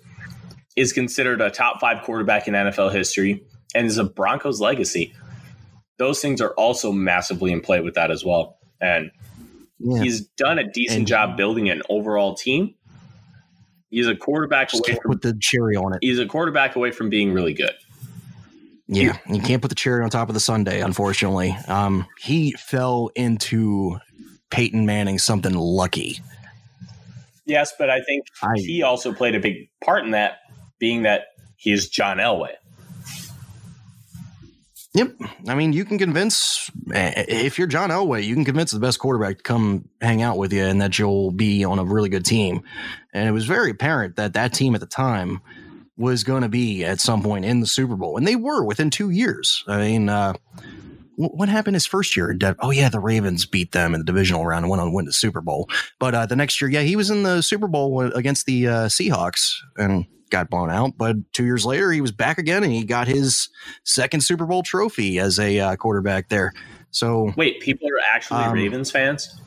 [0.77, 3.45] is considered a top five quarterback in NFL history,
[3.75, 5.15] and is a Broncos legacy
[6.03, 8.59] those things are also massively in play with that as well.
[8.81, 9.13] And
[9.79, 10.03] yeah.
[10.03, 12.75] he's done a decent and, job building an overall team.
[13.89, 15.99] He's a quarterback away from put the cherry on it.
[16.03, 17.75] He's a quarterback away from being really good.
[18.89, 21.57] Yeah, you can't put the cherry on top of the sundae, unfortunately.
[21.69, 23.99] Um, he fell into
[24.51, 26.21] Peyton Manning something lucky.
[27.47, 30.39] Yes, but I think I, he also played a big part in that,
[30.79, 32.55] being that he's John Elway.
[34.95, 35.17] Yep.
[35.49, 39.39] I mean, you can convince if you're John Elway, you can convince the best quarterback
[39.39, 42.63] to come hang out with you and that you'll be on a really good team.
[43.15, 45.41] And it was very apparent that that team at the time
[45.97, 48.91] was going to be at some point in the Super Bowl, and they were within
[48.91, 49.63] two years.
[49.67, 50.35] I mean, uh,
[51.17, 52.37] what happened his first year?
[52.59, 55.05] Oh yeah, the Ravens beat them in the divisional round and went on to win
[55.05, 55.69] the Super Bowl.
[55.99, 58.87] But uh, the next year, yeah, he was in the Super Bowl against the uh,
[58.87, 60.95] Seahawks, and got blown out.
[60.97, 63.49] But two years later, he was back again and he got his
[63.85, 66.53] second Super Bowl trophy as a uh, quarterback there.
[66.91, 69.41] So wait, people are actually um, Ravens fans.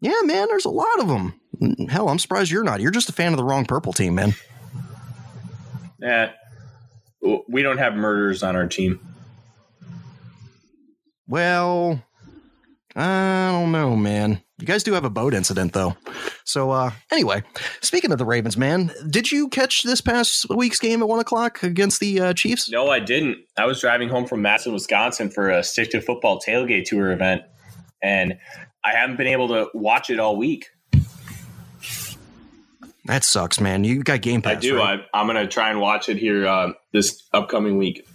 [0.00, 1.40] Yeah, man, there's a lot of them.
[1.88, 2.80] Hell, I'm surprised you're not.
[2.80, 4.34] You're just a fan of the wrong purple team, man.
[6.00, 6.32] Yeah,
[7.48, 9.00] we don't have murders on our team.
[11.26, 12.02] Well,
[12.94, 14.42] I don't know, man.
[14.58, 15.96] You guys do have a boat incident, though.
[16.44, 17.44] So, uh, anyway,
[17.80, 21.62] speaking of the Ravens, man, did you catch this past week's game at one o'clock
[21.62, 22.68] against the uh, Chiefs?
[22.68, 23.38] No, I didn't.
[23.56, 27.42] I was driving home from Madison, Wisconsin for a stick to football tailgate tour event,
[28.02, 28.36] and
[28.84, 30.66] I haven't been able to watch it all week.
[33.04, 33.84] That sucks, man.
[33.84, 34.56] You got Game Pass.
[34.56, 34.76] I do.
[34.76, 35.00] Right?
[35.14, 38.06] I, am going to try and watch it here uh, this upcoming week.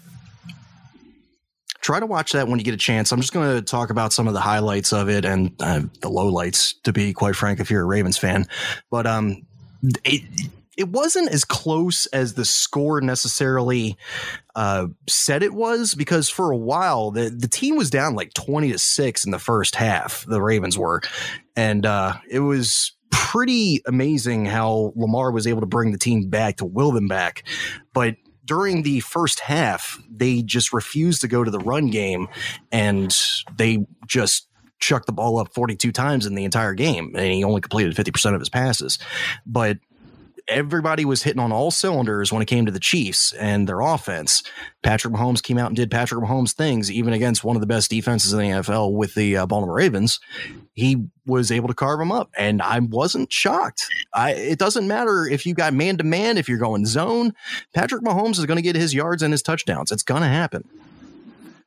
[1.84, 3.12] Try to watch that when you get a chance.
[3.12, 6.10] I'm just going to talk about some of the highlights of it and uh, the
[6.10, 8.48] lowlights, to be quite frank, if you're a Ravens fan.
[8.90, 9.46] But um,
[10.06, 10.24] it
[10.76, 13.96] it wasn't as close as the score necessarily
[14.56, 18.72] uh, said it was because for a while the the team was down like 20
[18.72, 21.02] to 6 in the first half the Ravens were
[21.56, 26.58] and uh, it was pretty amazing how Lamar was able to bring the team back
[26.58, 27.44] to will them back.
[27.94, 28.16] But
[28.46, 32.28] during the first half, they just refused to go to the run game
[32.72, 33.16] and
[33.56, 34.48] they just
[34.80, 38.34] chucked the ball up 42 times in the entire game and he only completed 50%
[38.34, 39.00] of his passes.
[39.46, 39.78] But
[40.48, 44.44] everybody was hitting on all cylinders when it came to the Chiefs and their offense.
[44.82, 47.90] Patrick Mahomes came out and did Patrick Mahomes things, even against one of the best
[47.90, 50.20] defenses in the NFL with the uh, Baltimore Ravens.
[50.74, 53.86] He was able to carve them up, and I wasn't shocked.
[54.14, 57.34] I, it doesn't matter if you got man to man, if you're going zone.
[57.74, 59.92] Patrick Mahomes is going to get his yards and his touchdowns.
[59.92, 60.68] It's going to happen.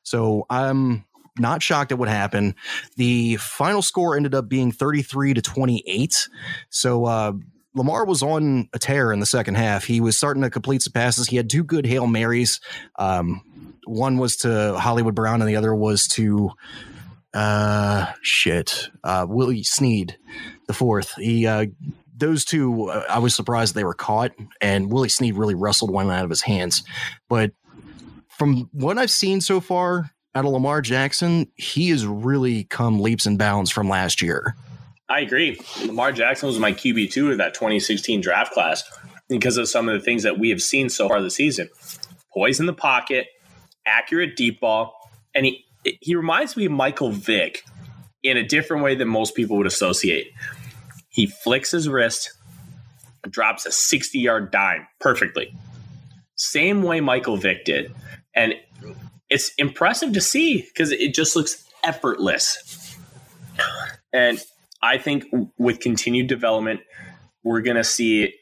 [0.03, 1.05] So I'm
[1.39, 2.55] not shocked at what happened.
[2.97, 6.29] The final score ended up being 33 to 28.
[6.71, 7.33] So uh,
[7.77, 9.85] Lamar was on a tear in the second half.
[9.85, 11.29] He was starting to complete some passes.
[11.29, 12.59] He had two good Hail Marys.
[12.99, 13.43] Um,
[13.85, 16.51] one was to Hollywood Brown and the other was to
[17.35, 18.89] uh shit.
[19.05, 20.17] Uh Willie Snead,
[20.67, 21.15] the fourth.
[21.17, 21.67] He uh
[22.17, 26.11] those two uh, I was surprised they were caught and Willie Snead really wrestled one
[26.11, 26.83] out of his hands.
[27.29, 27.53] But
[28.29, 33.27] from what I've seen so far out of Lamar Jackson, he has really come leaps
[33.27, 34.57] and bounds from last year.
[35.09, 35.59] I agree.
[35.85, 38.83] Lamar Jackson was my QB two of that 2016 draft class
[39.29, 41.69] because of some of the things that we have seen so far this season.
[42.35, 43.29] Poise in the pocket,
[43.87, 44.95] accurate deep ball,
[45.35, 45.65] and he
[46.01, 47.63] he reminds me of Michael Vick
[48.23, 50.33] in a different way than most people would associate.
[51.09, 52.33] He flicks his wrist,
[53.31, 55.55] drops a 60 yard dime perfectly.
[56.35, 57.95] Same way Michael Vick did.
[58.35, 58.55] And
[59.31, 62.97] it's impressive to see because it just looks effortless.
[64.13, 64.41] And
[64.87, 65.25] I think
[65.59, 66.81] with continued development,
[67.43, 68.35] we're going to see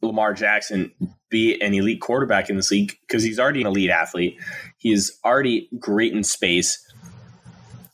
[0.00, 0.92] Lamar Jackson
[1.28, 4.38] be an elite quarterback in this league because he's already an elite athlete.
[4.78, 6.82] He's already great in space.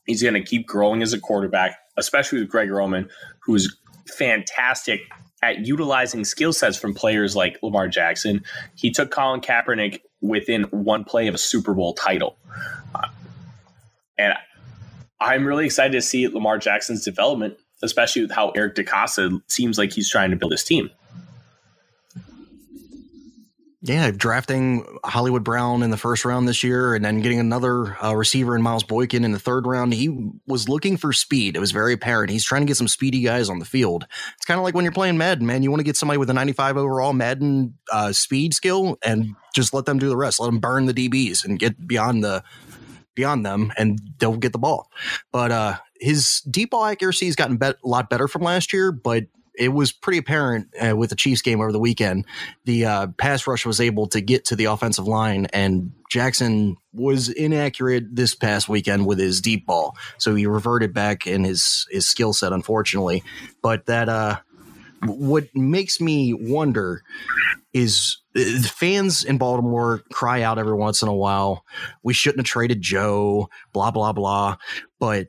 [0.07, 3.09] He's going to keep growing as a quarterback, especially with Greg Roman,
[3.41, 3.77] who's
[4.07, 5.01] fantastic
[5.43, 8.45] at utilizing skill sets from players like Lamar Jackson.
[8.75, 12.37] He took Colin Kaepernick within one play of a Super Bowl title.
[12.95, 13.09] Uh,
[14.19, 14.35] and
[15.23, 19.93] I'm really excited to see Lamar Jackson's development, especially with how Eric DeCosta seems like
[19.93, 20.91] he's trying to build his team.
[23.85, 28.15] Yeah, drafting Hollywood Brown in the first round this year and then getting another uh,
[28.15, 29.93] receiver in Miles Boykin in the third round.
[29.93, 31.57] He was looking for speed.
[31.57, 32.31] It was very apparent.
[32.31, 34.07] He's trying to get some speedy guys on the field.
[34.37, 35.65] It's kind of like when you're playing Madden, man.
[35.65, 39.75] You want to get somebody with a 95 overall Madden uh, speed skill and just
[39.75, 40.39] let them do the rest.
[40.39, 42.45] Let them burn the DBs and get beyond the
[43.15, 44.91] beyond them and they'll get the ball.
[45.31, 49.25] But uh, his deep ball accuracy has gotten a lot better from last year, but
[49.55, 52.25] it was pretty apparent uh, with the Chiefs game over the weekend.
[52.65, 57.29] The uh, pass rush was able to get to the offensive line, and Jackson was
[57.29, 59.97] inaccurate this past weekend with his deep ball.
[60.19, 63.23] So he reverted back in his his skill set, unfortunately.
[63.63, 64.39] But that uh,
[65.05, 67.03] what makes me wonder
[67.73, 71.65] is uh, fans in Baltimore cry out every once in a while,
[72.03, 74.57] we shouldn't have traded Joe, blah, blah, blah.
[75.01, 75.29] But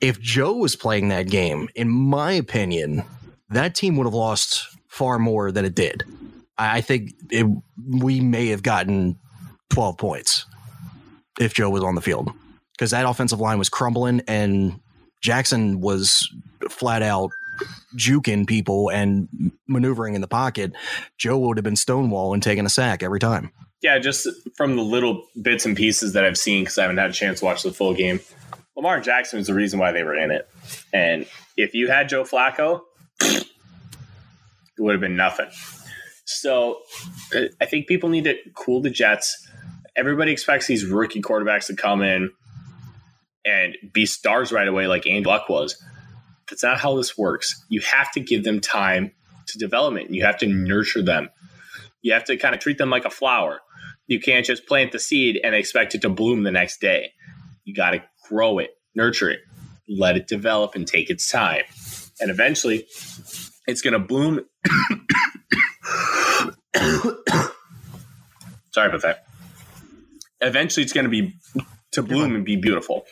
[0.00, 3.04] if Joe was playing that game, in my opinion,
[3.50, 6.04] that team would have lost far more than it did.
[6.58, 7.46] I think it,
[7.86, 9.18] we may have gotten
[9.70, 10.46] 12 points
[11.38, 12.30] if Joe was on the field
[12.72, 14.80] because that offensive line was crumbling and
[15.22, 16.28] Jackson was
[16.70, 17.30] flat out
[17.96, 19.28] juking people and
[19.66, 20.72] maneuvering in the pocket,
[21.18, 23.52] Joe would have been stonewall and taking a sack every time.
[23.82, 24.26] Yeah, just
[24.56, 27.40] from the little bits and pieces that I've seen because I haven't had a chance
[27.40, 28.20] to watch the full game.
[28.76, 30.48] Lamar Jackson was the reason why they were in it.
[30.92, 31.26] And
[31.56, 32.82] if you had Joe Flacco,
[33.20, 33.46] it
[34.78, 35.48] would have been nothing.
[36.24, 36.80] So
[37.60, 39.48] I think people need to cool the Jets.
[39.96, 42.30] Everybody expects these rookie quarterbacks to come in
[43.46, 45.82] and be stars right away, like Andrew Luck was.
[46.48, 47.64] That's not how this works.
[47.68, 49.12] You have to give them time
[49.48, 50.10] to development.
[50.10, 51.28] You have to nurture them.
[52.02, 53.60] You have to kind of treat them like a flower.
[54.06, 57.12] You can't just plant the seed and expect it to bloom the next day.
[57.64, 59.40] You got to grow it, nurture it,
[59.88, 61.62] let it develop and take its time.
[62.20, 62.86] And eventually,
[63.66, 64.40] it's going to bloom.
[68.72, 69.26] Sorry about that.
[70.40, 71.34] Eventually, it's going to be
[71.92, 73.04] to bloom and be beautiful.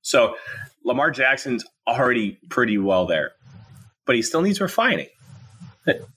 [0.00, 0.36] So,
[0.84, 3.32] Lamar Jackson's already pretty well there,
[4.06, 5.08] but he still needs refining.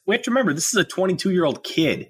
[0.05, 2.09] We have to remember this is a 22 year old kid.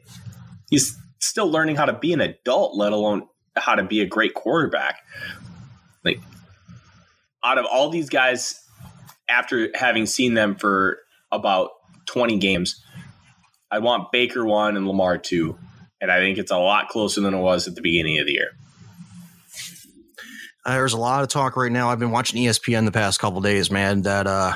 [0.70, 4.34] He's still learning how to be an adult, let alone how to be a great
[4.34, 5.00] quarterback.
[6.04, 6.20] Like,
[7.44, 8.60] out of all these guys,
[9.30, 11.00] after having seen them for
[11.32, 11.70] about
[12.08, 12.84] 20 games,
[13.70, 15.58] I want Baker one and Lamar two.
[16.00, 18.34] And I think it's a lot closer than it was at the beginning of the
[18.34, 18.52] year.
[20.64, 21.90] Uh, there's a lot of talk right now.
[21.90, 24.54] I've been watching ESPN the past couple days, man, that uh,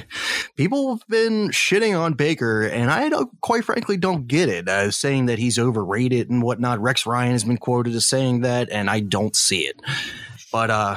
[0.56, 4.68] people have been shitting on Baker, and I quite frankly don't get it.
[4.68, 6.80] Uh, saying that he's overrated and whatnot.
[6.80, 9.80] Rex Ryan has been quoted as saying that, and I don't see it.
[10.52, 10.96] But uh,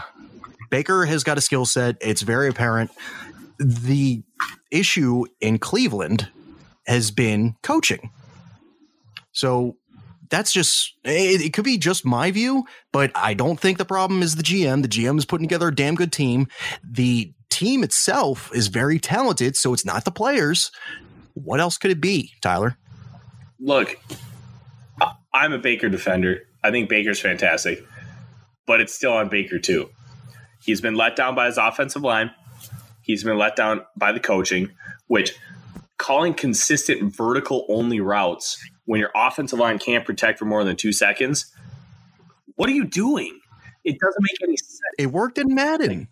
[0.69, 1.95] Baker has got a skill set.
[2.01, 2.91] It's very apparent.
[3.59, 4.23] The
[4.71, 6.29] issue in Cleveland
[6.85, 8.11] has been coaching.
[9.31, 9.77] So
[10.29, 14.21] that's just it, it, could be just my view, but I don't think the problem
[14.21, 14.81] is the GM.
[14.81, 16.47] The GM is putting together a damn good team.
[16.83, 20.71] The team itself is very talented, so it's not the players.
[21.33, 22.77] What else could it be, Tyler?
[23.59, 23.99] Look,
[25.33, 26.43] I'm a Baker defender.
[26.63, 27.83] I think Baker's fantastic,
[28.65, 29.89] but it's still on Baker too.
[30.61, 32.31] He's been let down by his offensive line.
[33.01, 34.69] He's been let down by the coaching,
[35.07, 35.33] which
[35.97, 38.57] calling consistent vertical only routes
[38.89, 41.53] when your offensive line can't protect for more than two seconds,
[42.55, 43.39] what are you doing?
[43.83, 44.79] It doesn't make any sense.
[44.97, 46.07] It worked in Madden.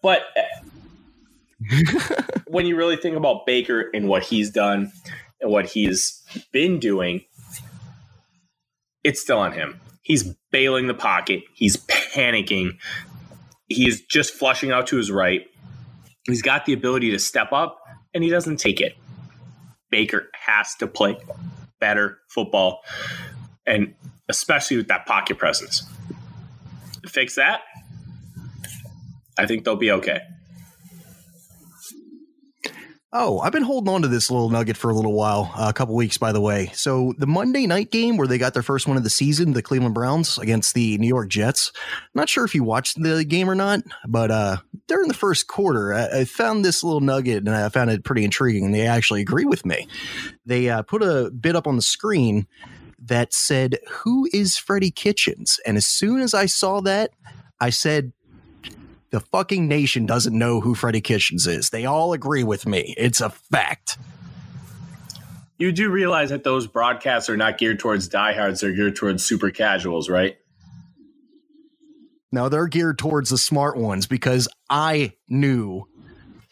[0.00, 1.72] But uh,
[2.46, 4.92] when you really think about Baker and what he's done
[5.40, 7.24] and what he's been doing,
[9.02, 9.80] it's still on him.
[10.02, 11.42] He's bailing the pocket.
[11.52, 12.78] He's panicking.
[13.66, 15.50] He's just flushing out to his right.
[16.28, 17.80] He's got the ability to step up,
[18.14, 18.96] and he doesn't take it.
[19.90, 21.18] Baker has to play
[21.84, 22.82] better football,
[23.66, 23.94] and
[24.30, 25.82] especially with that pocket presence.
[27.06, 27.60] Fix that,
[29.36, 30.20] I think they'll be okay.
[33.16, 35.72] Oh, I've been holding on to this little nugget for a little while, uh, a
[35.72, 36.72] couple weeks, by the way.
[36.74, 39.62] So the Monday night game where they got their first one of the season, the
[39.62, 41.70] Cleveland Browns against the New York Jets.
[42.12, 44.56] not sure if you watched the game or not, but uh,
[44.88, 48.24] during the first quarter, I, I, found this little nugget and I found it pretty
[48.24, 48.64] intriguing.
[48.64, 49.86] And they actually agree with me.
[50.44, 52.48] They uh, put a bit up on the screen
[52.98, 57.12] that said, "Who is Freddie Kitchens?" And as soon as I saw that,
[57.60, 58.12] I said,
[59.14, 61.70] the fucking nation doesn't know who Freddie Kitchens is.
[61.70, 62.96] They all agree with me.
[62.98, 63.96] It's a fact.
[65.56, 69.52] You do realize that those broadcasts are not geared towards diehards, they're geared towards super
[69.52, 70.36] casuals, right?
[72.32, 75.86] No, they're geared towards the smart ones because I knew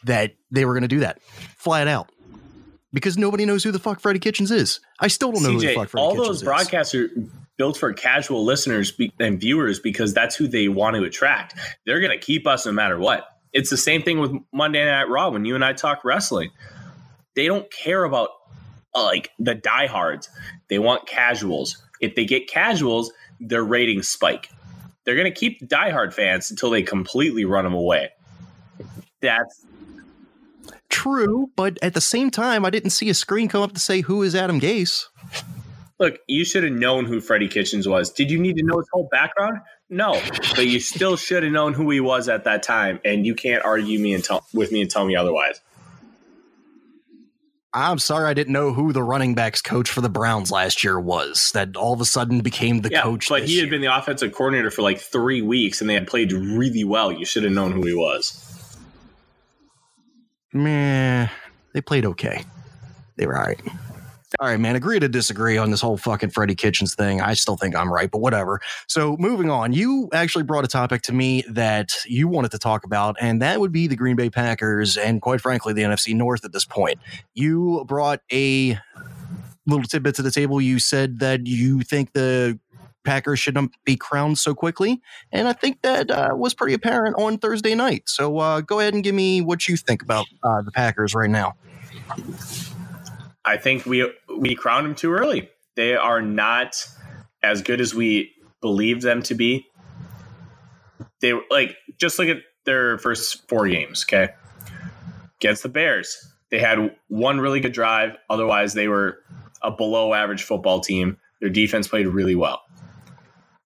[0.05, 1.21] that they were going to do that
[1.57, 2.11] flat out.
[2.93, 4.79] Because nobody knows who the fuck Freddie Kitchens is.
[5.01, 6.45] I still don't CJ, know who the fuck Freddie all Kitchens those is.
[7.59, 11.55] Built for casual listeners and viewers because that's who they want to attract.
[11.87, 13.27] They're going to keep us no matter what.
[13.53, 16.51] It's the same thing with Monday Night Raw when you and I talk wrestling.
[17.37, 18.31] They don't care about
[18.95, 20.29] uh, like the diehards.
[20.69, 21.83] They want casuals.
[22.01, 24.51] If they get casuals, their ratings spike.
[25.05, 28.11] They're going to keep the diehard fans until they completely run them away.
[29.21, 29.65] That's
[30.89, 34.03] true, but at the same time, I didn't see a screen come up to say
[34.03, 35.05] who is Adam Gase.
[36.03, 38.11] Look, you should have known who Freddie Kitchens was.
[38.11, 39.59] Did you need to know his whole background?
[39.89, 40.21] No,
[40.57, 43.65] but you still should have known who he was at that time, and you can't
[43.65, 45.61] argue me and tell with me and tell me otherwise.
[47.73, 50.99] I'm sorry I didn't know who the running backs coach for the Browns last year
[50.99, 51.53] was.
[51.53, 53.29] That all of a sudden became the yeah, coach.
[53.29, 53.71] But he had year.
[53.71, 57.13] been the offensive coordinator for like three weeks, and they had played really well.
[57.13, 58.77] You should have known who he was.
[60.53, 61.29] Meh,
[61.75, 62.43] they played okay.
[63.15, 63.61] They were all right.
[64.41, 64.77] All right, man.
[64.77, 67.21] Agree to disagree on this whole fucking Freddie Kitchens thing.
[67.21, 68.61] I still think I'm right, but whatever.
[68.89, 72.85] So, moving on, you actually brought a topic to me that you wanted to talk
[72.85, 76.45] about, and that would be the Green Bay Packers and, quite frankly, the NFC North
[76.45, 76.99] at this point.
[77.35, 78.79] You brought a
[79.67, 80.61] little tidbit to the table.
[80.61, 82.59] You said that you think the
[83.05, 87.39] Packers shouldn't be crowned so quickly, and I think that uh, was pretty apparent on
[87.39, 88.05] Thursday night.
[88.09, 91.31] So, uh, go ahead and give me what you think about uh, the Packers right
[91.31, 91.55] now.
[93.45, 95.51] I think we we crowned them too early.
[95.77, 96.77] They are not
[97.43, 99.67] as good as we believe them to be.
[101.21, 104.05] They like just look at their first four games.
[104.09, 104.33] Okay,
[105.41, 108.17] against the Bears, they had one really good drive.
[108.31, 109.19] Otherwise, they were
[109.63, 111.17] a below average football team.
[111.41, 112.63] Their defense played really well.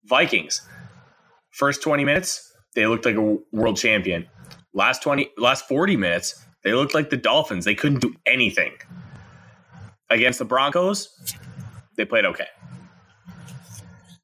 [0.05, 0.63] Vikings,
[1.51, 4.27] first 20 minutes, they looked like a world champion.
[4.73, 7.65] Last 20, last 40 minutes, they looked like the Dolphins.
[7.65, 8.73] They couldn't do anything.
[10.11, 11.35] Against the Broncos,
[11.97, 12.47] they played okay.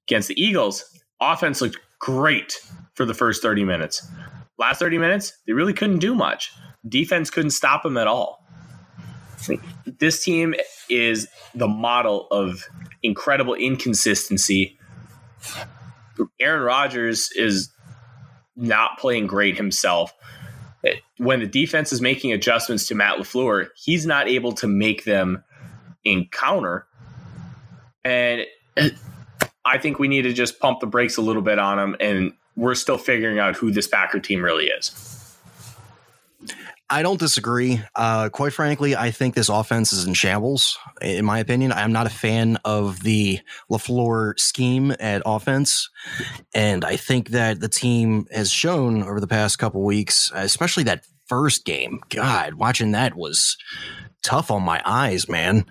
[0.09, 0.85] Against the Eagles,
[1.20, 2.61] offense looked great
[2.95, 4.07] for the first 30 minutes.
[4.59, 6.53] Last 30 minutes, they really couldn't do much.
[6.89, 8.47] Defense couldn't stop them at all.
[9.87, 10.55] This team
[10.89, 12.62] is the model of
[13.03, 14.78] incredible inconsistency.
[16.39, 17.70] Aaron Rodgers is
[18.55, 20.14] not playing great himself.
[21.18, 25.43] When the defense is making adjustments to Matt LaFleur, he's not able to make them
[26.05, 26.86] encounter.
[28.05, 28.46] And
[29.64, 31.96] I think we need to just pump the brakes a little bit on him.
[32.00, 35.12] And we're still figuring out who this Packer team really is.
[36.92, 37.82] I don't disagree.
[37.94, 40.76] Uh, quite frankly, I think this offense is in shambles.
[41.00, 43.40] In my opinion, I'm not a fan of the
[43.70, 45.88] Lafleur scheme at offense,
[46.55, 51.07] and I think that the team has shown over the past couple weeks, especially that
[51.24, 52.00] first game.
[52.11, 53.57] God, watching that was
[54.22, 55.66] tough on my eyes, man.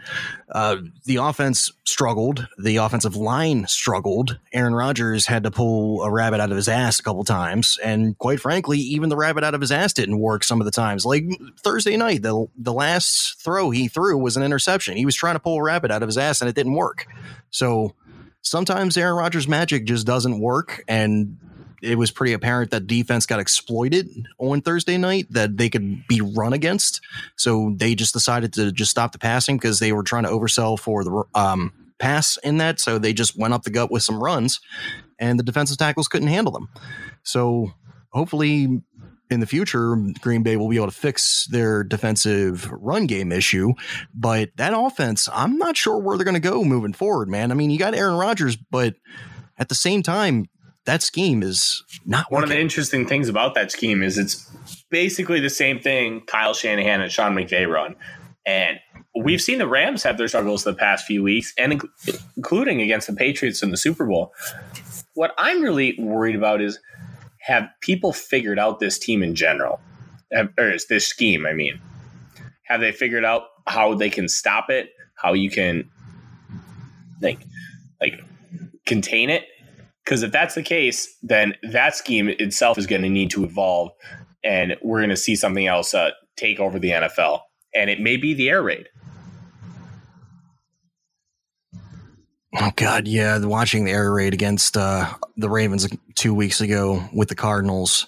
[0.49, 2.47] Uh, the offense struggled.
[2.57, 4.37] The offensive line struggled.
[4.53, 8.17] Aaron Rodgers had to pull a rabbit out of his ass a couple times, and
[8.17, 11.05] quite frankly, even the rabbit out of his ass didn't work some of the times.
[11.05, 11.25] Like
[11.59, 14.97] Thursday night, the the last throw he threw was an interception.
[14.97, 17.07] He was trying to pull a rabbit out of his ass, and it didn't work.
[17.49, 17.95] So
[18.41, 21.37] sometimes Aaron Rodgers' magic just doesn't work, and
[21.82, 26.21] it was pretty apparent that defense got exploited on Thursday night that they could be
[26.21, 27.01] run against.
[27.36, 30.79] So they just decided to just stop the passing because they were trying to oversell
[30.79, 32.79] for the um, pass in that.
[32.79, 34.59] So they just went up the gut with some runs,
[35.19, 36.69] and the defensive tackles couldn't handle them.
[37.23, 37.73] So
[38.09, 38.82] hopefully.
[39.29, 43.71] In the future, Green Bay will be able to fix their defensive run game issue.
[44.13, 47.49] But that offense, I'm not sure where they're going to go moving forward, man.
[47.49, 48.95] I mean, you got Aaron Rodgers, but
[49.57, 50.49] at the same time,
[50.86, 52.51] that scheme is not One working.
[52.51, 54.51] of the interesting things about that scheme is it's
[54.89, 57.95] basically the same thing Kyle Shanahan and Sean McVay run.
[58.45, 58.79] And
[59.15, 61.82] we've seen the Rams have their struggles the past few weeks, and
[62.36, 64.34] including against the Patriots in the Super Bowl.
[65.13, 66.79] What I'm really worried about is
[67.41, 69.79] have people figured out this team in general,
[70.32, 71.45] Have- or is this scheme?
[71.45, 71.79] I mean,
[72.63, 74.89] have they figured out how they can stop it?
[75.15, 75.89] How you can
[77.21, 77.39] like
[77.99, 78.19] like
[78.88, 79.45] contain it?
[80.03, 83.91] Because if that's the case, then that scheme itself is going to need to evolve,
[84.43, 87.41] and we're going to see something else uh, take over the NFL.
[87.73, 88.89] And it may be the air raid.
[92.53, 97.29] Oh God, yeah, watching the air raid against uh, the Ravens two weeks ago with
[97.29, 98.07] the Cardinals,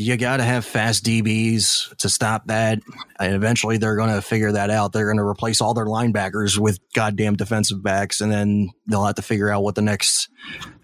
[0.00, 2.80] you got to have fast DBs to stop that,
[3.18, 4.92] and eventually they're going to figure that out.
[4.92, 9.16] They're going to replace all their linebackers with goddamn defensive backs, and then they'll have
[9.16, 10.30] to figure out what the next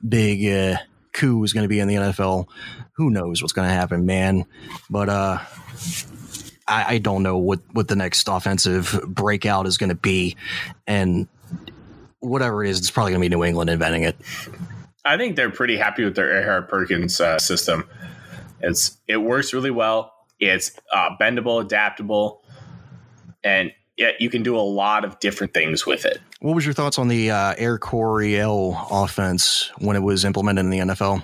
[0.06, 0.76] big uh,
[1.14, 2.46] coup is going to be in the NFL.
[2.96, 4.44] Who knows what's going to happen, man?
[4.90, 5.38] But uh,
[6.68, 10.36] I, don't know what what the next offensive breakout is going to be,
[10.86, 11.26] and
[12.20, 14.16] whatever it is, it's probably going to be New England inventing it.
[15.06, 17.88] I think they're pretty happy with their Erhardt-Perkins uh, system.
[18.60, 20.12] It's it works really well.
[20.38, 22.42] It's uh, bendable, adaptable,
[23.42, 26.20] and yeah, you can do a lot of different things with it.
[26.40, 30.70] What was your thoughts on the uh, Air Coryell offense when it was implemented in
[30.70, 31.22] the NFL?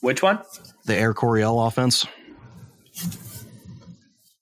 [0.00, 0.40] Which one?
[0.84, 2.06] The Air Coryell offense.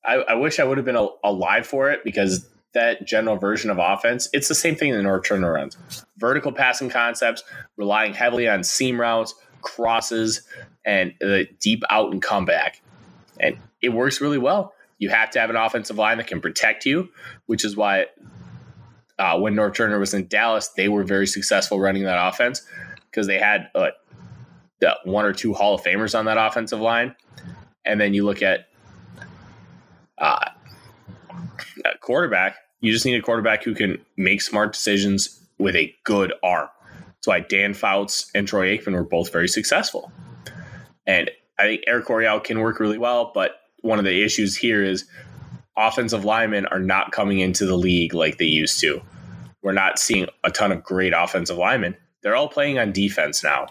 [0.04, 3.70] I, I wish I would have been al- alive for it because that general version
[3.70, 5.76] of offense, it's the same thing in the Norv Turner runs.
[6.18, 7.42] Vertical passing concepts,
[7.76, 9.34] relying heavily on seam routes,
[9.66, 10.42] crosses,
[10.84, 12.80] and the deep out and comeback.
[13.38, 14.72] And it works really well.
[14.98, 17.08] You have to have an offensive line that can protect you,
[17.46, 18.06] which is why
[19.18, 22.66] uh, when Norv Turner was in Dallas, they were very successful running that offense
[23.10, 23.88] because they had uh,
[25.04, 27.14] one or two Hall of Famers on that offensive line.
[27.84, 28.68] And then you look at
[30.18, 30.50] uh,
[32.00, 36.68] quarterback, you just need a quarterback who can make smart decisions with a good arm.
[37.26, 40.12] That's why Dan Fouts and Troy Aikman were both very successful.
[41.08, 44.84] And I think Air Coryell can work really well, but one of the issues here
[44.84, 45.06] is
[45.76, 49.02] offensive linemen are not coming into the league like they used to.
[49.60, 51.96] We're not seeing a ton of great offensive linemen.
[52.22, 53.66] They're all playing on defense now.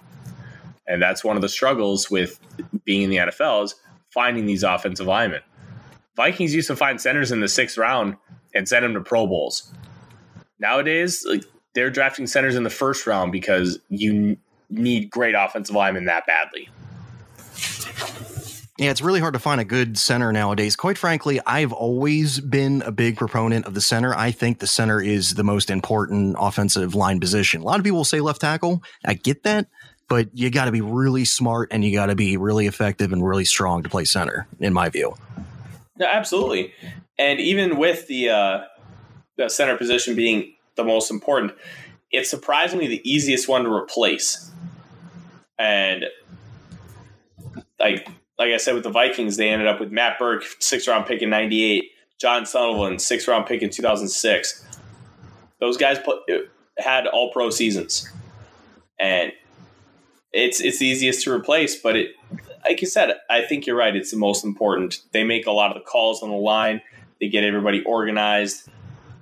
[0.86, 2.38] And that's one of the struggles with
[2.84, 3.76] being in the NFL is
[4.14, 5.44] finding these offensive linemen.
[6.18, 8.18] Vikings used to find centers in the sixth round
[8.54, 9.74] and send them to Pro Bowls.
[10.60, 11.46] Nowadays, like
[11.76, 14.38] they're drafting centers in the first round because you
[14.70, 16.70] need great offensive linemen that badly.
[18.78, 20.76] Yeah, it's really hard to find a good center nowadays.
[20.76, 24.14] Quite frankly, I've always been a big proponent of the center.
[24.14, 27.62] I think the center is the most important offensive line position.
[27.62, 28.84] A lot of people will say left tackle.
[29.06, 29.68] I get that,
[30.10, 33.26] but you got to be really smart and you got to be really effective and
[33.26, 35.16] really strong to play center, in my view.
[35.98, 36.74] Yeah, absolutely.
[37.18, 38.62] And even with the uh,
[39.38, 41.54] the center position being the most important,
[42.12, 44.52] it's surprisingly the easiest one to replace.
[45.58, 46.06] And
[47.80, 48.08] like
[48.38, 51.22] like I said with the Vikings, they ended up with Matt Birk, six round pick
[51.22, 54.66] in '98, John Sullivan, six round pick in 2006.
[55.60, 56.40] Those guys put, uh,
[56.78, 58.10] had all pro seasons,
[59.00, 59.32] and
[60.34, 61.80] it's it's the easiest to replace.
[61.82, 62.12] But it,
[62.66, 63.96] like you said, I think you're right.
[63.96, 65.00] It's the most important.
[65.14, 66.82] They make a lot of the calls on the line.
[67.22, 68.68] They get everybody organized.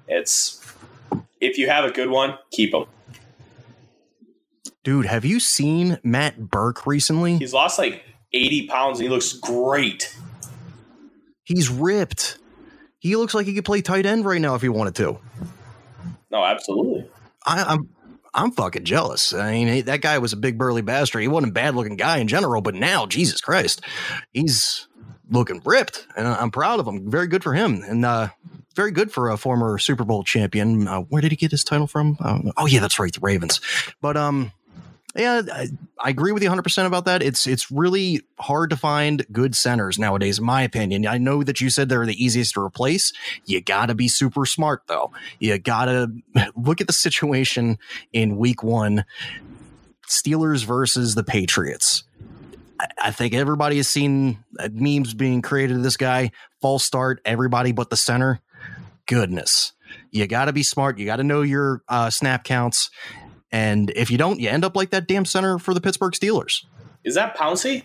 [0.07, 0.62] It's
[1.43, 2.85] if you have a good one, keep them.
[4.83, 7.37] Dude, have you seen Matt Birk recently?
[7.37, 10.15] He's lost like 80 pounds and he looks great.
[11.43, 12.37] He's ripped.
[12.99, 15.19] He looks like he could play tight end right now if he wanted to.
[16.31, 17.07] No, absolutely.
[17.45, 17.89] I, I'm
[18.33, 19.33] I'm fucking jealous.
[19.33, 21.21] I mean, that guy was a big burly bastard.
[21.21, 23.81] He wasn't a bad looking guy in general, but now, Jesus Christ,
[24.31, 24.87] he's
[25.29, 27.11] looking ripped, and I'm proud of him.
[27.11, 28.29] Very good for him, and uh,
[28.75, 30.87] very good for a former Super Bowl champion.
[30.87, 32.17] Uh, where did he get his title from?
[32.57, 33.59] Oh yeah, that's right, the Ravens.
[34.01, 34.51] But um,
[35.15, 35.67] yeah, I,
[35.99, 37.21] I agree with you 100 percent about that.
[37.21, 41.05] It's it's really hard to find good centers nowadays, in my opinion.
[41.05, 43.13] I know that you said they're the easiest to replace.
[43.45, 45.11] You got to be super smart though.
[45.39, 46.11] You got to
[46.55, 47.77] look at the situation
[48.11, 49.05] in Week One.
[50.07, 52.03] Steelers versus the Patriots.
[52.79, 56.31] I- I think everybody has seen uh, memes being created of this guy.
[56.61, 58.41] False start, everybody but the center.
[59.07, 59.73] Goodness.
[60.11, 60.97] You got to be smart.
[60.97, 62.89] You got to know your uh, snap counts.
[63.51, 66.65] And if you don't, you end up like that damn center for the Pittsburgh Steelers.
[67.03, 67.83] Is that Pouncey?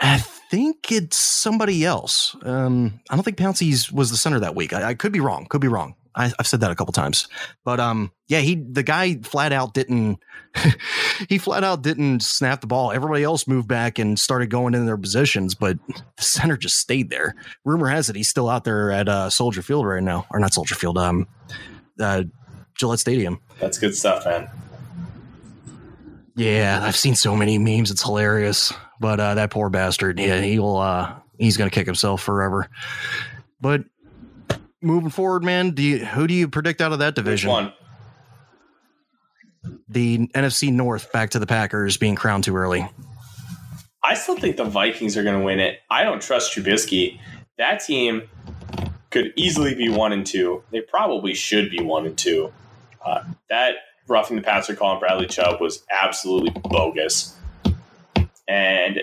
[0.00, 2.36] I think it's somebody else.
[2.42, 4.72] Um, I don't think Pouncey's was the center that week.
[4.72, 5.46] I, I could be wrong.
[5.46, 5.94] Could be wrong.
[6.18, 7.28] I, I've said that a couple times,
[7.64, 10.18] but um, yeah, he the guy flat out didn't.
[11.28, 12.90] he flat out didn't snap the ball.
[12.90, 17.08] Everybody else moved back and started going in their positions, but the center just stayed
[17.08, 17.34] there.
[17.64, 20.52] Rumor has it he's still out there at uh, Soldier Field right now, or not
[20.52, 21.28] Soldier Field, um,
[22.00, 22.24] uh,
[22.76, 23.40] Gillette Stadium.
[23.60, 24.50] That's good stuff, man.
[26.34, 27.90] Yeah, I've seen so many memes.
[27.90, 28.72] It's hilarious.
[29.00, 32.68] But uh, that poor bastard, yeah, he'll uh, he's gonna kick himself forever.
[33.60, 33.84] But
[34.80, 37.50] moving forward, man, do you who do you predict out of that Which division?
[37.50, 37.72] one?
[39.88, 42.88] The NFC North back to the Packers being crowned too early.
[44.02, 45.80] I still think the Vikings are going to win it.
[45.90, 47.18] I don't trust Trubisky.
[47.58, 48.22] That team
[49.10, 50.62] could easily be one and two.
[50.70, 52.52] They probably should be one and two.
[53.04, 53.74] Uh, that
[54.06, 57.36] roughing the passer call on Bradley Chubb was absolutely bogus.
[58.46, 59.00] And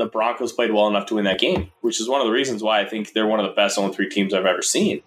[0.00, 2.62] the Broncos played well enough to win that game, which is one of the reasons
[2.62, 5.02] why I think they're one of the best only three teams I've ever seen.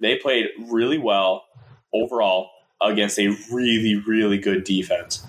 [0.00, 1.44] They played really well
[1.92, 2.50] overall
[2.80, 5.26] against a really, really good defense.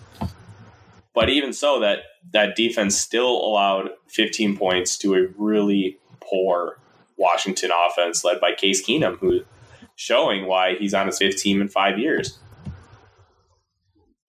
[1.14, 2.00] But even so, that
[2.34, 6.80] that defense still allowed 15 points to a really poor
[7.18, 9.44] Washington offense led by Case Keenum, who's
[9.96, 12.40] showing why he's on his fifth team in five years.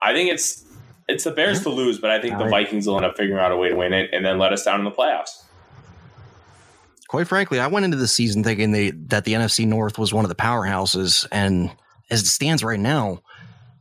[0.01, 0.65] I think it's
[1.09, 2.65] it's the Bears to lose, but I think the right.
[2.65, 4.65] Vikings will end up figuring out a way to win it and then let us
[4.65, 5.43] down in the playoffs.
[7.09, 10.25] Quite frankly, I went into the season thinking they, that the NFC North was one
[10.25, 11.71] of the powerhouses, and
[12.11, 13.21] as it stands right now,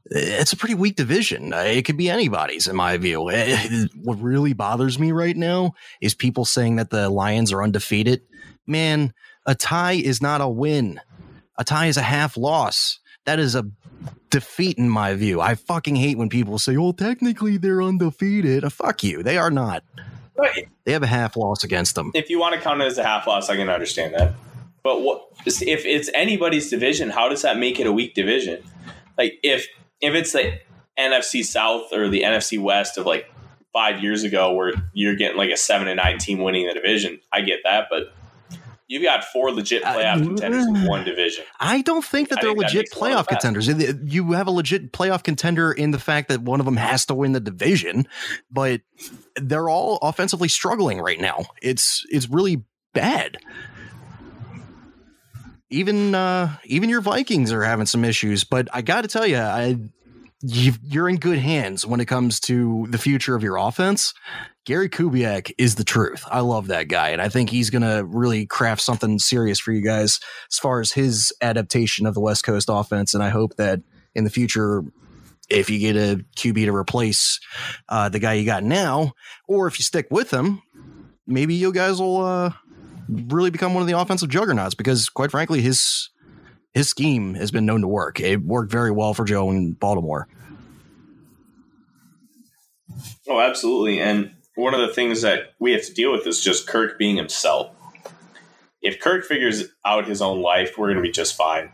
[0.05, 1.51] it's a pretty weak division.
[1.51, 3.31] It could be anybody's, in my view.
[3.31, 8.21] Eh, What really bothers me right now is people saying that the Lions are undefeated.
[8.67, 9.13] Man,
[9.47, 11.01] a tie is not a win.
[11.57, 12.99] A tie is a half loss.
[13.25, 13.65] That is a
[14.39, 15.39] defeat in my view.
[15.39, 19.23] I fucking hate when people say, "Well, technically they're undefeated." Uh, fuck you.
[19.23, 19.83] They are not.
[20.35, 20.51] But
[20.83, 22.11] They have a half loss against them.
[22.13, 24.33] if you want to count it as a half loss, I can understand that.
[24.83, 27.09] But what if it's anybody's division?
[27.09, 28.61] How does that make it a weak division?
[29.17, 29.67] Like if
[30.01, 30.59] if it's the
[30.99, 33.31] NFC South or the NFC West of like
[33.71, 37.19] five years ago, where you're getting like a seven and nine team winning the division,
[37.31, 37.87] I get that.
[37.89, 38.13] But
[38.87, 41.43] you've got four legit playoff Uh, contenders in one division.
[41.59, 43.67] I don't think that I they're think legit makes a lot of playoff contenders.
[44.11, 47.15] You have a legit playoff contender in the fact that one of them has to
[47.15, 48.07] win the division,
[48.51, 48.81] but
[49.35, 51.45] they're all offensively struggling right now.
[51.61, 52.63] It's it's really
[52.93, 53.37] bad.
[55.69, 59.37] Even uh, even your Vikings are having some issues, but I got to tell you,
[59.37, 59.77] I
[60.41, 64.13] you've, you're in good hands when it comes to the future of your offense.
[64.65, 66.23] Gary Kubiak is the truth.
[66.29, 69.71] I love that guy, and I think he's going to really craft something serious for
[69.71, 70.19] you guys
[70.51, 73.13] as far as his adaptation of the West Coast offense.
[73.13, 73.81] And I hope that
[74.15, 74.83] in the future,
[75.49, 77.39] if you get a QB to replace
[77.89, 79.13] uh, the guy you got now,
[79.47, 80.63] or if you stick with him,
[81.27, 82.51] maybe you guys will uh,
[83.07, 84.73] really become one of the offensive juggernauts.
[84.73, 86.09] Because quite frankly, his
[86.73, 88.19] his scheme has been known to work.
[88.19, 90.27] It worked very well for Joe in Baltimore.
[93.27, 94.01] Oh, absolutely.
[94.01, 97.17] And one of the things that we have to deal with is just Kirk being
[97.17, 97.71] himself.
[98.81, 101.71] If Kirk figures out his own life, we're going to be just fine.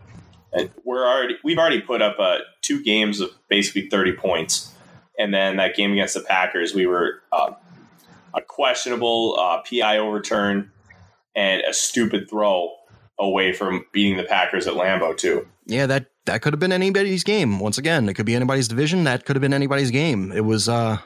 [0.54, 4.74] And we're already we've already put up uh, two games of basically thirty points,
[5.18, 7.54] and then that game against the Packers, we were uh,
[8.34, 10.72] a questionable uh, PI overturn
[11.36, 12.76] and a stupid throw
[13.18, 15.48] away from beating the Packers at Lambeau too.
[15.66, 17.60] Yeah, that that could have been anybody's game.
[17.60, 19.06] Once again, it could be anybody's division.
[19.06, 20.32] That could have been anybody's game.
[20.32, 20.98] It was uh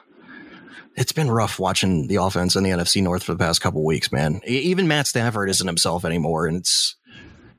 [0.96, 4.12] it's been rough watching the offense in the NFC North for the past couple weeks,
[4.12, 4.42] man.
[4.46, 6.96] Even Matt Stafford isn't himself anymore, and it's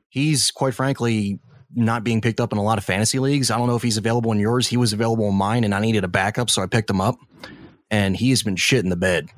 [0.09, 1.39] he's quite frankly
[1.75, 3.51] not being picked up in a lot of fantasy leagues.
[3.51, 4.67] I don't know if he's available in yours.
[4.67, 7.17] He was available in mine, and I needed a backup, so I picked him up.
[7.91, 9.29] And he has been shit in the bed.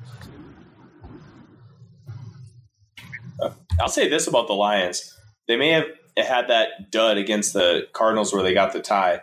[3.40, 5.86] Uh, I'll say this about the Lions: they may have
[6.16, 9.20] had that dud against the Cardinals where they got the tie,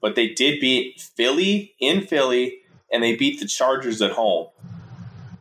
[0.00, 2.60] but they did beat Philly in Philly,
[2.94, 4.46] and they beat the Chargers at home.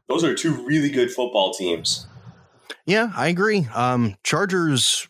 [0.09, 2.07] Those are two really good football teams.
[2.85, 3.67] Yeah, I agree.
[3.73, 5.07] Um, Chargers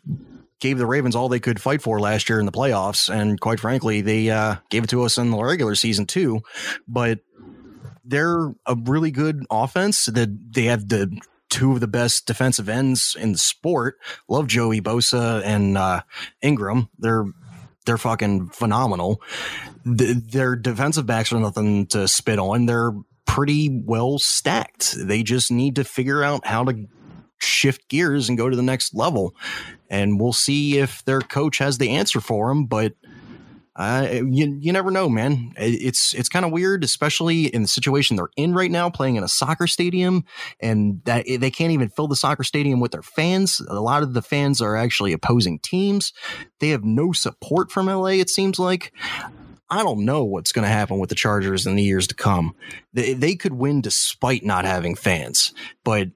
[0.60, 3.60] gave the Ravens all they could fight for last year in the playoffs, and quite
[3.60, 6.42] frankly, they uh, gave it to us in the regular season too.
[6.88, 7.20] But
[8.04, 10.06] they're a really good offense.
[10.06, 11.18] That they have the
[11.50, 13.98] two of the best defensive ends in the sport.
[14.28, 16.02] Love Joey Bosa and uh,
[16.42, 16.90] Ingram.
[17.00, 17.26] They're
[17.86, 19.22] they're fucking phenomenal.
[19.86, 22.66] Th- their defensive backs are nothing to spit on.
[22.66, 22.94] They're
[23.26, 24.96] pretty well stacked.
[24.98, 26.88] They just need to figure out how to
[27.40, 29.36] shift gears and go to the next level.
[29.90, 32.66] And we'll see if their coach has the answer for them.
[32.66, 32.94] But
[33.76, 35.52] uh, you you never know, man.
[35.58, 39.24] It's it's kind of weird, especially in the situation they're in right now, playing in
[39.24, 40.26] a soccer stadium,
[40.60, 43.60] and that they can't even fill the soccer stadium with their fans.
[43.68, 46.14] A lot of the fans are actually opposing teams.
[46.60, 48.10] They have no support from LA.
[48.20, 48.94] It seems like.
[49.74, 52.56] I don't know what's going to happen with the Chargers in the years to come.
[52.94, 55.52] They, they could win despite not having fans,
[55.84, 56.10] but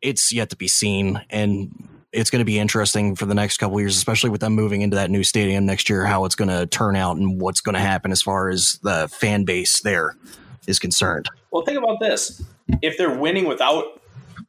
[0.00, 1.20] it's yet to be seen.
[1.28, 4.80] And it's going to be interesting for the next couple years, especially with them moving
[4.80, 7.74] into that new stadium next year, how it's going to turn out and what's going
[7.74, 10.16] to happen as far as the fan base there
[10.66, 11.28] is concerned.
[11.50, 12.42] Well, think about this:
[12.80, 14.00] if they're winning without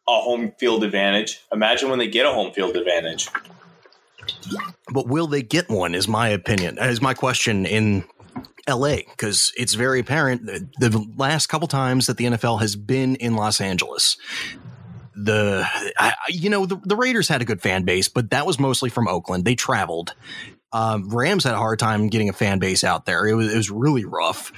[0.08, 3.28] a home field advantage, imagine when they get a home field advantage.
[4.94, 5.94] But will they get one?
[5.94, 6.78] Is my opinion.
[6.78, 8.06] Is my question in
[8.68, 13.36] LA because it's very apparent the last couple times that the NFL has been in
[13.36, 14.18] Los Angeles,
[15.16, 18.60] the I, you know the, the Raiders had a good fan base, but that was
[18.60, 19.46] mostly from Oakland.
[19.46, 20.14] They traveled.
[20.72, 23.26] Um, Rams had a hard time getting a fan base out there.
[23.26, 24.52] It was it was really rough,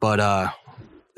[0.00, 0.50] but uh,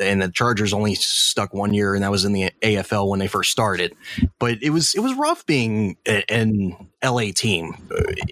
[0.01, 3.27] and the Chargers only stuck one year, and that was in the AFL when they
[3.27, 3.95] first started.
[4.39, 7.77] But it was it was rough being a- an LA team,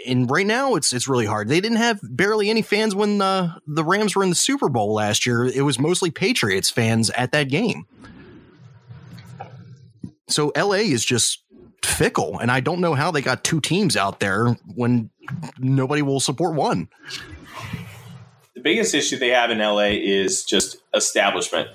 [0.06, 1.48] and right now it's it's really hard.
[1.48, 4.94] They didn't have barely any fans when uh, the Rams were in the Super Bowl
[4.94, 5.44] last year.
[5.44, 7.86] It was mostly Patriots fans at that game.
[10.28, 11.42] So LA is just
[11.84, 15.10] fickle, and I don't know how they got two teams out there when
[15.58, 16.88] nobody will support one.
[18.62, 21.68] Biggest issue they have in LA is just establishment.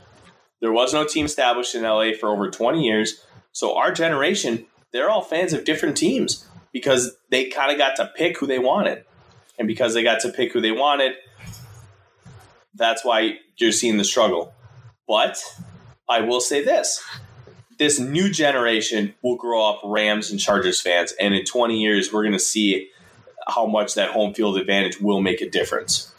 [0.62, 3.24] There was no team established in LA for over 20 years.
[3.52, 8.12] So our generation, they're all fans of different teams because they kind of got to
[8.16, 9.04] pick who they wanted.
[9.60, 11.14] And because they got to pick who they wanted,
[12.76, 14.54] that's why you're seeing the struggle.
[15.08, 15.38] But
[16.08, 17.04] I will say this
[17.78, 21.14] this new generation will grow up Rams and Chargers fans.
[21.20, 22.90] And in 20 years, we're going to see
[23.48, 26.12] how much that home field advantage will make a difference.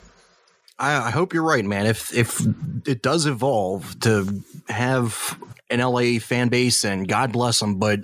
[0.78, 1.86] I, I hope you're right, man.
[1.86, 2.40] If if
[2.86, 5.38] it does evolve to have
[5.70, 8.00] an LA fan base, and God bless them, but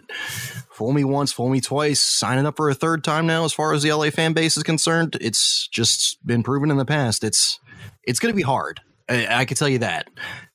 [0.71, 3.73] fool me once, fool me twice, signing up for a third time now, as far
[3.73, 7.25] as the LA fan base is concerned, it's just been proven in the past.
[7.25, 7.61] It's
[8.03, 8.81] it's going to be hard.
[9.09, 10.09] I, I can tell you that.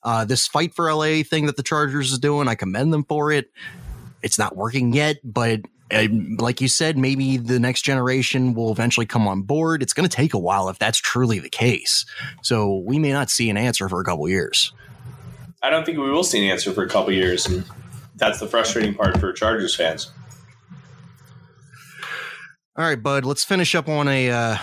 [0.03, 3.31] Uh, this fight for LA thing that the Chargers is doing, I commend them for
[3.31, 3.49] it.
[4.21, 5.61] It's not working yet, but
[5.91, 9.81] uh, like you said, maybe the next generation will eventually come on board.
[9.81, 12.05] It's going to take a while if that's truly the case.
[12.41, 14.73] So we may not see an answer for a couple years.
[15.61, 17.65] I don't think we will see an answer for a couple years, and
[18.15, 20.11] that's the frustrating part for Chargers fans.
[22.77, 23.25] All right, bud.
[23.25, 24.57] Let's finish up on a uh,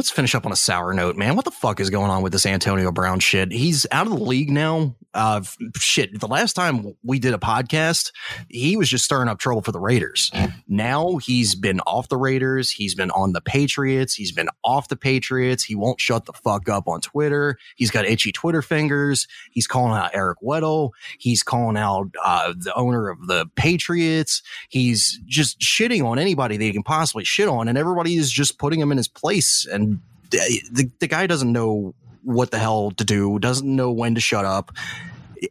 [0.00, 1.36] let's finish up on a sour note, man.
[1.36, 3.52] What the fuck is going on with this Antonio Brown shit?
[3.52, 4.96] He's out of the league now.
[5.12, 5.42] Uh,
[5.76, 6.18] shit.
[6.18, 8.10] The last time we did a podcast,
[8.48, 10.30] he was just stirring up trouble for the Raiders.
[10.68, 12.70] Now he's been off the Raiders.
[12.70, 14.14] He's been on the Patriots.
[14.14, 15.64] He's been off the Patriots.
[15.64, 17.58] He won't shut the fuck up on Twitter.
[17.76, 19.26] He's got itchy Twitter fingers.
[19.50, 20.92] He's calling out Eric Weddle.
[21.18, 24.42] He's calling out uh, the owner of the Patriots.
[24.70, 28.58] He's just shitting on anybody that he can possibly shit on, and everybody is just
[28.58, 29.66] putting him in his place.
[29.66, 29.89] And
[30.30, 34.44] the, the guy doesn't know what the hell to do, doesn't know when to shut
[34.44, 34.72] up.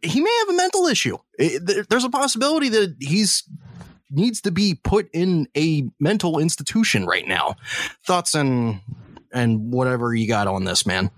[0.02, 1.18] He may have a mental issue.
[1.38, 3.44] There's a possibility that he's
[4.12, 7.56] needs to be put in a mental institution right now.
[8.06, 8.82] Thoughts and
[9.32, 11.12] and whatever you got on this, man.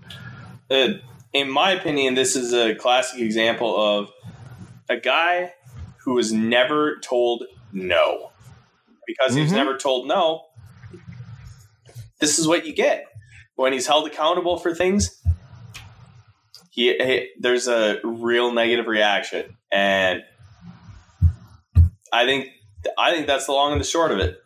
[0.70, 0.94] Uh,
[1.32, 4.10] in my opinion, this is a classic example of
[4.88, 5.54] a guy
[6.04, 8.32] who was never told no.
[9.06, 10.44] Because he was never told no,
[12.20, 13.06] this is what you get.
[13.56, 15.22] When he's held accountable for things,
[16.70, 19.56] he, he there's a real negative reaction.
[19.70, 20.22] And
[22.12, 22.48] I think
[22.98, 24.38] I think that's the long and the short of it.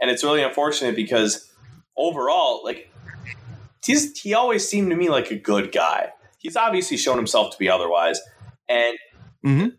[0.00, 1.50] And it's really unfortunate because
[1.96, 2.90] overall, like
[3.84, 6.10] he's he always seemed to me like a good guy.
[6.38, 8.20] He's obviously shown himself to be otherwise,
[8.68, 8.98] and
[9.44, 9.76] Mhm.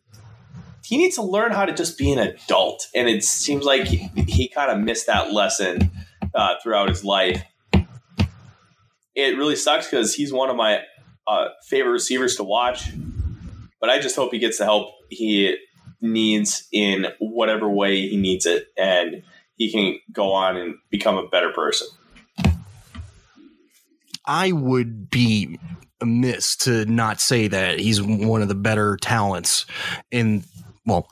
[0.84, 2.88] he needs to learn how to just be an adult.
[2.96, 5.92] And it seems like he, he kind of missed that lesson
[6.34, 7.44] uh, throughout his life.
[9.16, 10.82] It really sucks because he's one of my
[11.26, 12.92] uh, favorite receivers to watch.
[13.80, 15.58] But I just hope he gets the help he
[16.02, 19.24] needs in whatever way he needs it, and
[19.58, 21.88] he can go on and become a better person.
[24.26, 25.60] I would be
[26.02, 29.66] amiss to not say that he's one of the better talents
[30.12, 30.44] in,
[30.86, 31.08] well,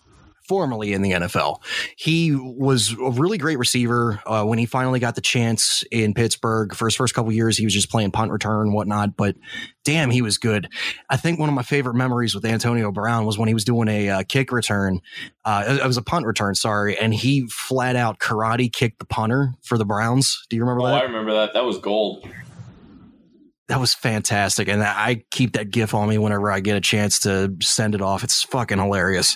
[0.54, 1.64] formerly in the NFL.
[1.98, 6.76] He was a really great receiver uh, when he finally got the chance in Pittsburgh.
[6.76, 9.36] For his first couple years, he was just playing punt return and whatnot, but
[9.84, 10.70] damn, he was good.
[11.10, 13.88] I think one of my favorite memories with Antonio Brown was when he was doing
[13.88, 15.02] a uh, kick return.
[15.44, 19.56] Uh, it was a punt return, sorry, and he flat out karate kicked the punter
[19.64, 20.46] for the Browns.
[20.52, 21.02] Do you remember Oh, that?
[21.02, 21.54] I remember that.
[21.54, 22.30] That was gold.
[23.74, 24.68] That was fantastic.
[24.68, 28.04] And i keep that gif on me whenever i get a chance to send it
[28.04, 28.24] off.
[28.24, 29.36] It's fucking hilarious.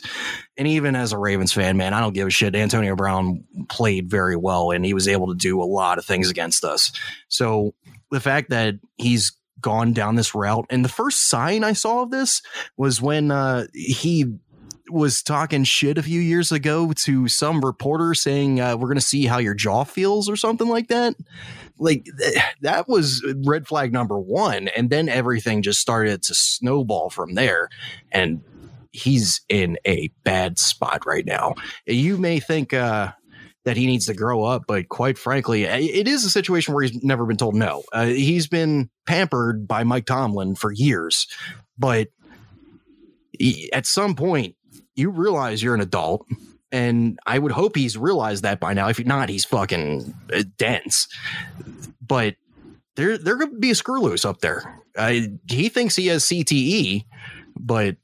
[0.60, 2.56] And even as a ravens fan man i don't give a shit.
[2.56, 6.30] Antonio brown played very well and he was able to do a lot of things
[6.30, 6.92] against us.
[7.30, 7.74] So
[8.12, 12.12] the fact that he's gone down this route and the first sign i saw of
[12.12, 12.44] this
[12.78, 14.38] was when uh, he
[14.92, 19.02] was talking shit a few years ago to some reporter saying uh, we're going to
[19.02, 21.16] see how your jaw feels or something like that
[21.80, 27.10] like th- that was red flag number one and then everything just started to snowball
[27.10, 27.70] from there
[28.12, 28.42] and
[28.92, 31.54] he's in a bad spot right now.
[31.86, 33.12] You may think uh
[33.66, 37.04] that he needs to grow up but quite frankly it is a situation where he's
[37.04, 37.84] never been told no.
[37.92, 41.28] Uh, he's been pampered by mike tomlin for years
[41.78, 42.08] but
[43.38, 44.56] he- at some point
[44.96, 46.26] you realize you're an adult
[46.72, 48.90] and I would hope he's realized that by now.
[48.90, 51.08] If not, he's fucking uh, dense.
[52.02, 52.36] But
[52.96, 54.82] there, there could be a screw loose up there.
[54.98, 57.06] I, he thinks he has CTE,
[57.56, 57.98] but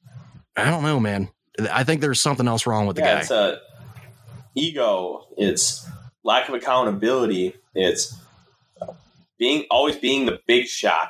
[0.55, 1.29] I don't know, man.
[1.71, 3.19] I think there's something else wrong with the yeah, guy.
[3.21, 3.59] it's a
[4.55, 5.27] ego.
[5.37, 5.87] It's
[6.23, 7.55] lack of accountability.
[7.75, 8.17] It's
[9.37, 11.09] being always being the big shot.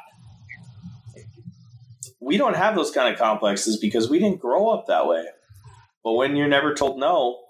[2.19, 5.25] We don't have those kind of complexes because we didn't grow up that way.
[6.03, 7.42] But when you're never told no,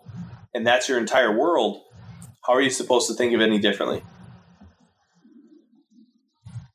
[0.53, 1.81] and that's your entire world,
[2.45, 4.03] how are you supposed to think of it any differently?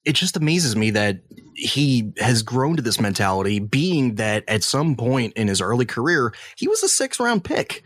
[0.08, 1.20] it just amazes me that
[1.54, 6.32] he has grown to this mentality, being that at some point in his early career,
[6.56, 7.82] he was a six round pick.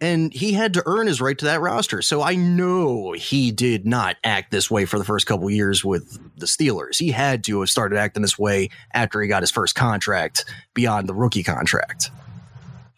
[0.00, 2.02] And he had to earn his right to that roster.
[2.02, 6.20] So I know he did not act this way for the first couple years with
[6.36, 7.00] the Steelers.
[7.00, 11.08] He had to have started acting this way after he got his first contract beyond
[11.08, 12.12] the rookie contract.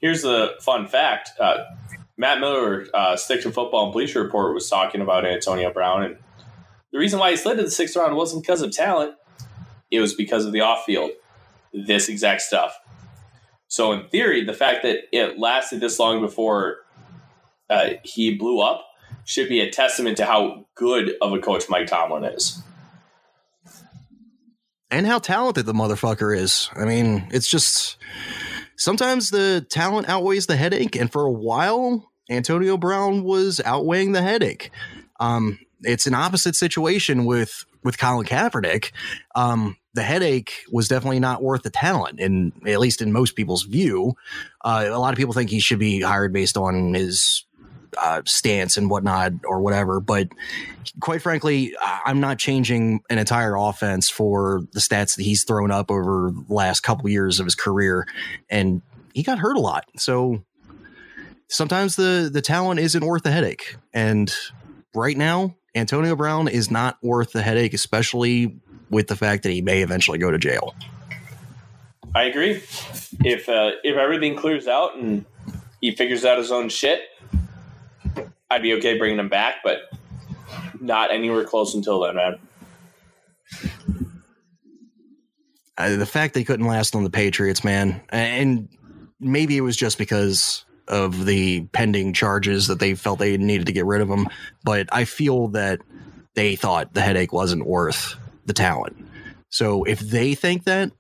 [0.03, 1.65] Here's a fun fact: uh,
[2.21, 6.19] Matt Miller, uh, Stick to Football and Bleacher Report, was talking about Antonio Brown, and
[6.93, 9.15] the reason why he slid to the sixth round wasn't because of talent;
[9.91, 11.13] it was because of the off-field,
[11.73, 12.79] this exact stuff.
[13.69, 16.81] So, in theory, the fact that it lasted this long before
[17.71, 18.85] uh, he blew up
[19.25, 22.63] should be a testament to how good of a coach Mike Tomlin is.
[24.91, 26.69] and how talented the motherfucker is.
[26.75, 27.97] I mean, it's just
[28.77, 34.23] sometimes the talent outweighs the headache, and for a while, Antonio Brown was outweighing the
[34.23, 34.71] headache.
[35.19, 38.93] Um, it's an opposite situation with with Colin Kaepernick.
[39.35, 43.65] Um, the headache was definitely not worth the talent, and at least in most people's
[43.65, 44.15] view,
[44.65, 47.45] uh, a lot of people think he should be hired based on his
[47.99, 49.99] uh, stance and whatnot or whatever.
[50.01, 50.29] But
[51.01, 55.91] quite frankly, I'm not changing an entire offense for the stats that he's thrown up
[55.91, 58.07] over the last couple years of his career,
[58.49, 58.83] and
[59.13, 59.87] he got hurt a lot.
[59.97, 60.45] So
[61.51, 64.35] sometimes the the talent isn't worth the headache, and
[64.95, 65.57] right now.
[65.73, 68.61] Antonio Brown is not worth the headache, especially
[68.91, 70.75] with the fact that he may eventually go to jail.
[72.15, 72.63] I agree.
[73.25, 75.25] If uh, if everything clears out and
[75.81, 77.03] he figures out his own shit,
[78.51, 79.91] I'd be okay bringing him back, but
[80.81, 82.39] not anywhere close until then, man.
[85.79, 88.69] Uh, the fact they couldn't last on the Patriots, man, and
[89.21, 93.73] maybe it was just because of the pending charges that they felt they needed to
[93.73, 94.29] get rid of him,
[94.65, 95.81] but I feel that
[96.35, 98.97] they thought the headache wasn't worth the talent.
[99.49, 100.93] So if they think that,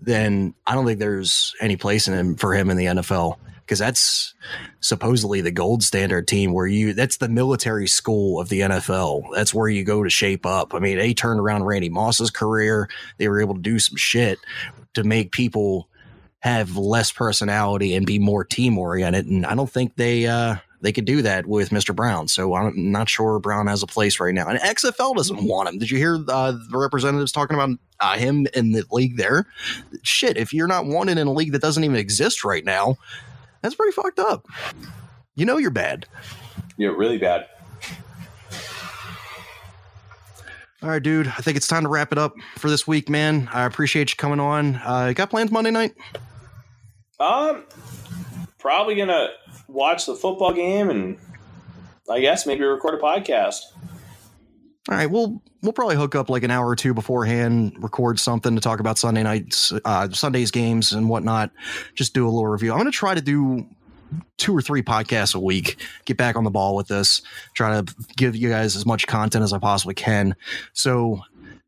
[0.00, 3.78] then I don't think there's any place in him for him in the NFL because
[3.78, 4.34] that's
[4.80, 9.22] supposedly the gold standard team where you that's the military school of the NFL.
[9.34, 10.74] That's where you go to shape up.
[10.74, 12.88] I mean, they turned around Randy Moss's career.
[13.18, 14.38] They were able to do some shit
[14.94, 15.88] to make people
[16.42, 19.26] have less personality and be more team oriented.
[19.26, 21.94] And I don't think they uh, they could do that with Mr.
[21.94, 22.26] Brown.
[22.26, 24.48] So I'm not sure Brown has a place right now.
[24.48, 25.78] And XFL doesn't want him.
[25.78, 27.70] Did you hear uh, the representatives talking about
[28.00, 29.46] uh, him in the league there?
[30.02, 32.96] Shit, if you're not wanted in a league that doesn't even exist right now,
[33.60, 34.46] that's pretty fucked up.
[35.36, 36.06] You know you're bad.
[36.76, 37.46] You're really bad.
[40.82, 41.28] All right, dude.
[41.28, 43.48] I think it's time to wrap it up for this week, man.
[43.52, 44.74] I appreciate you coming on.
[44.84, 45.94] Uh, got plans Monday night?
[47.22, 47.64] Um,
[48.58, 49.28] probably gonna
[49.68, 51.18] watch the football game and
[52.10, 53.60] I guess maybe record a podcast.
[54.88, 58.56] All right, we'll we'll probably hook up like an hour or two beforehand, record something
[58.56, 61.52] to talk about Sunday nights, uh, Sunday's games and whatnot.
[61.94, 62.72] Just do a little review.
[62.72, 63.68] I'm to try to do
[64.38, 65.80] two or three podcasts a week.
[66.04, 67.22] Get back on the ball with this.
[67.54, 70.34] Try to give you guys as much content as I possibly can.
[70.72, 71.20] So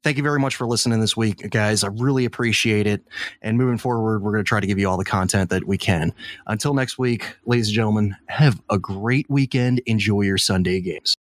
[0.05, 1.82] thank you very much for listening this week, guys.
[1.82, 3.02] I really appreciate it.
[3.43, 5.78] And moving forward, we're going to try to give you all the content that we
[5.78, 6.12] can.
[6.47, 9.81] Until next week, ladies and gentlemen, have a great weekend.
[9.86, 11.16] Enjoy your Sunday games.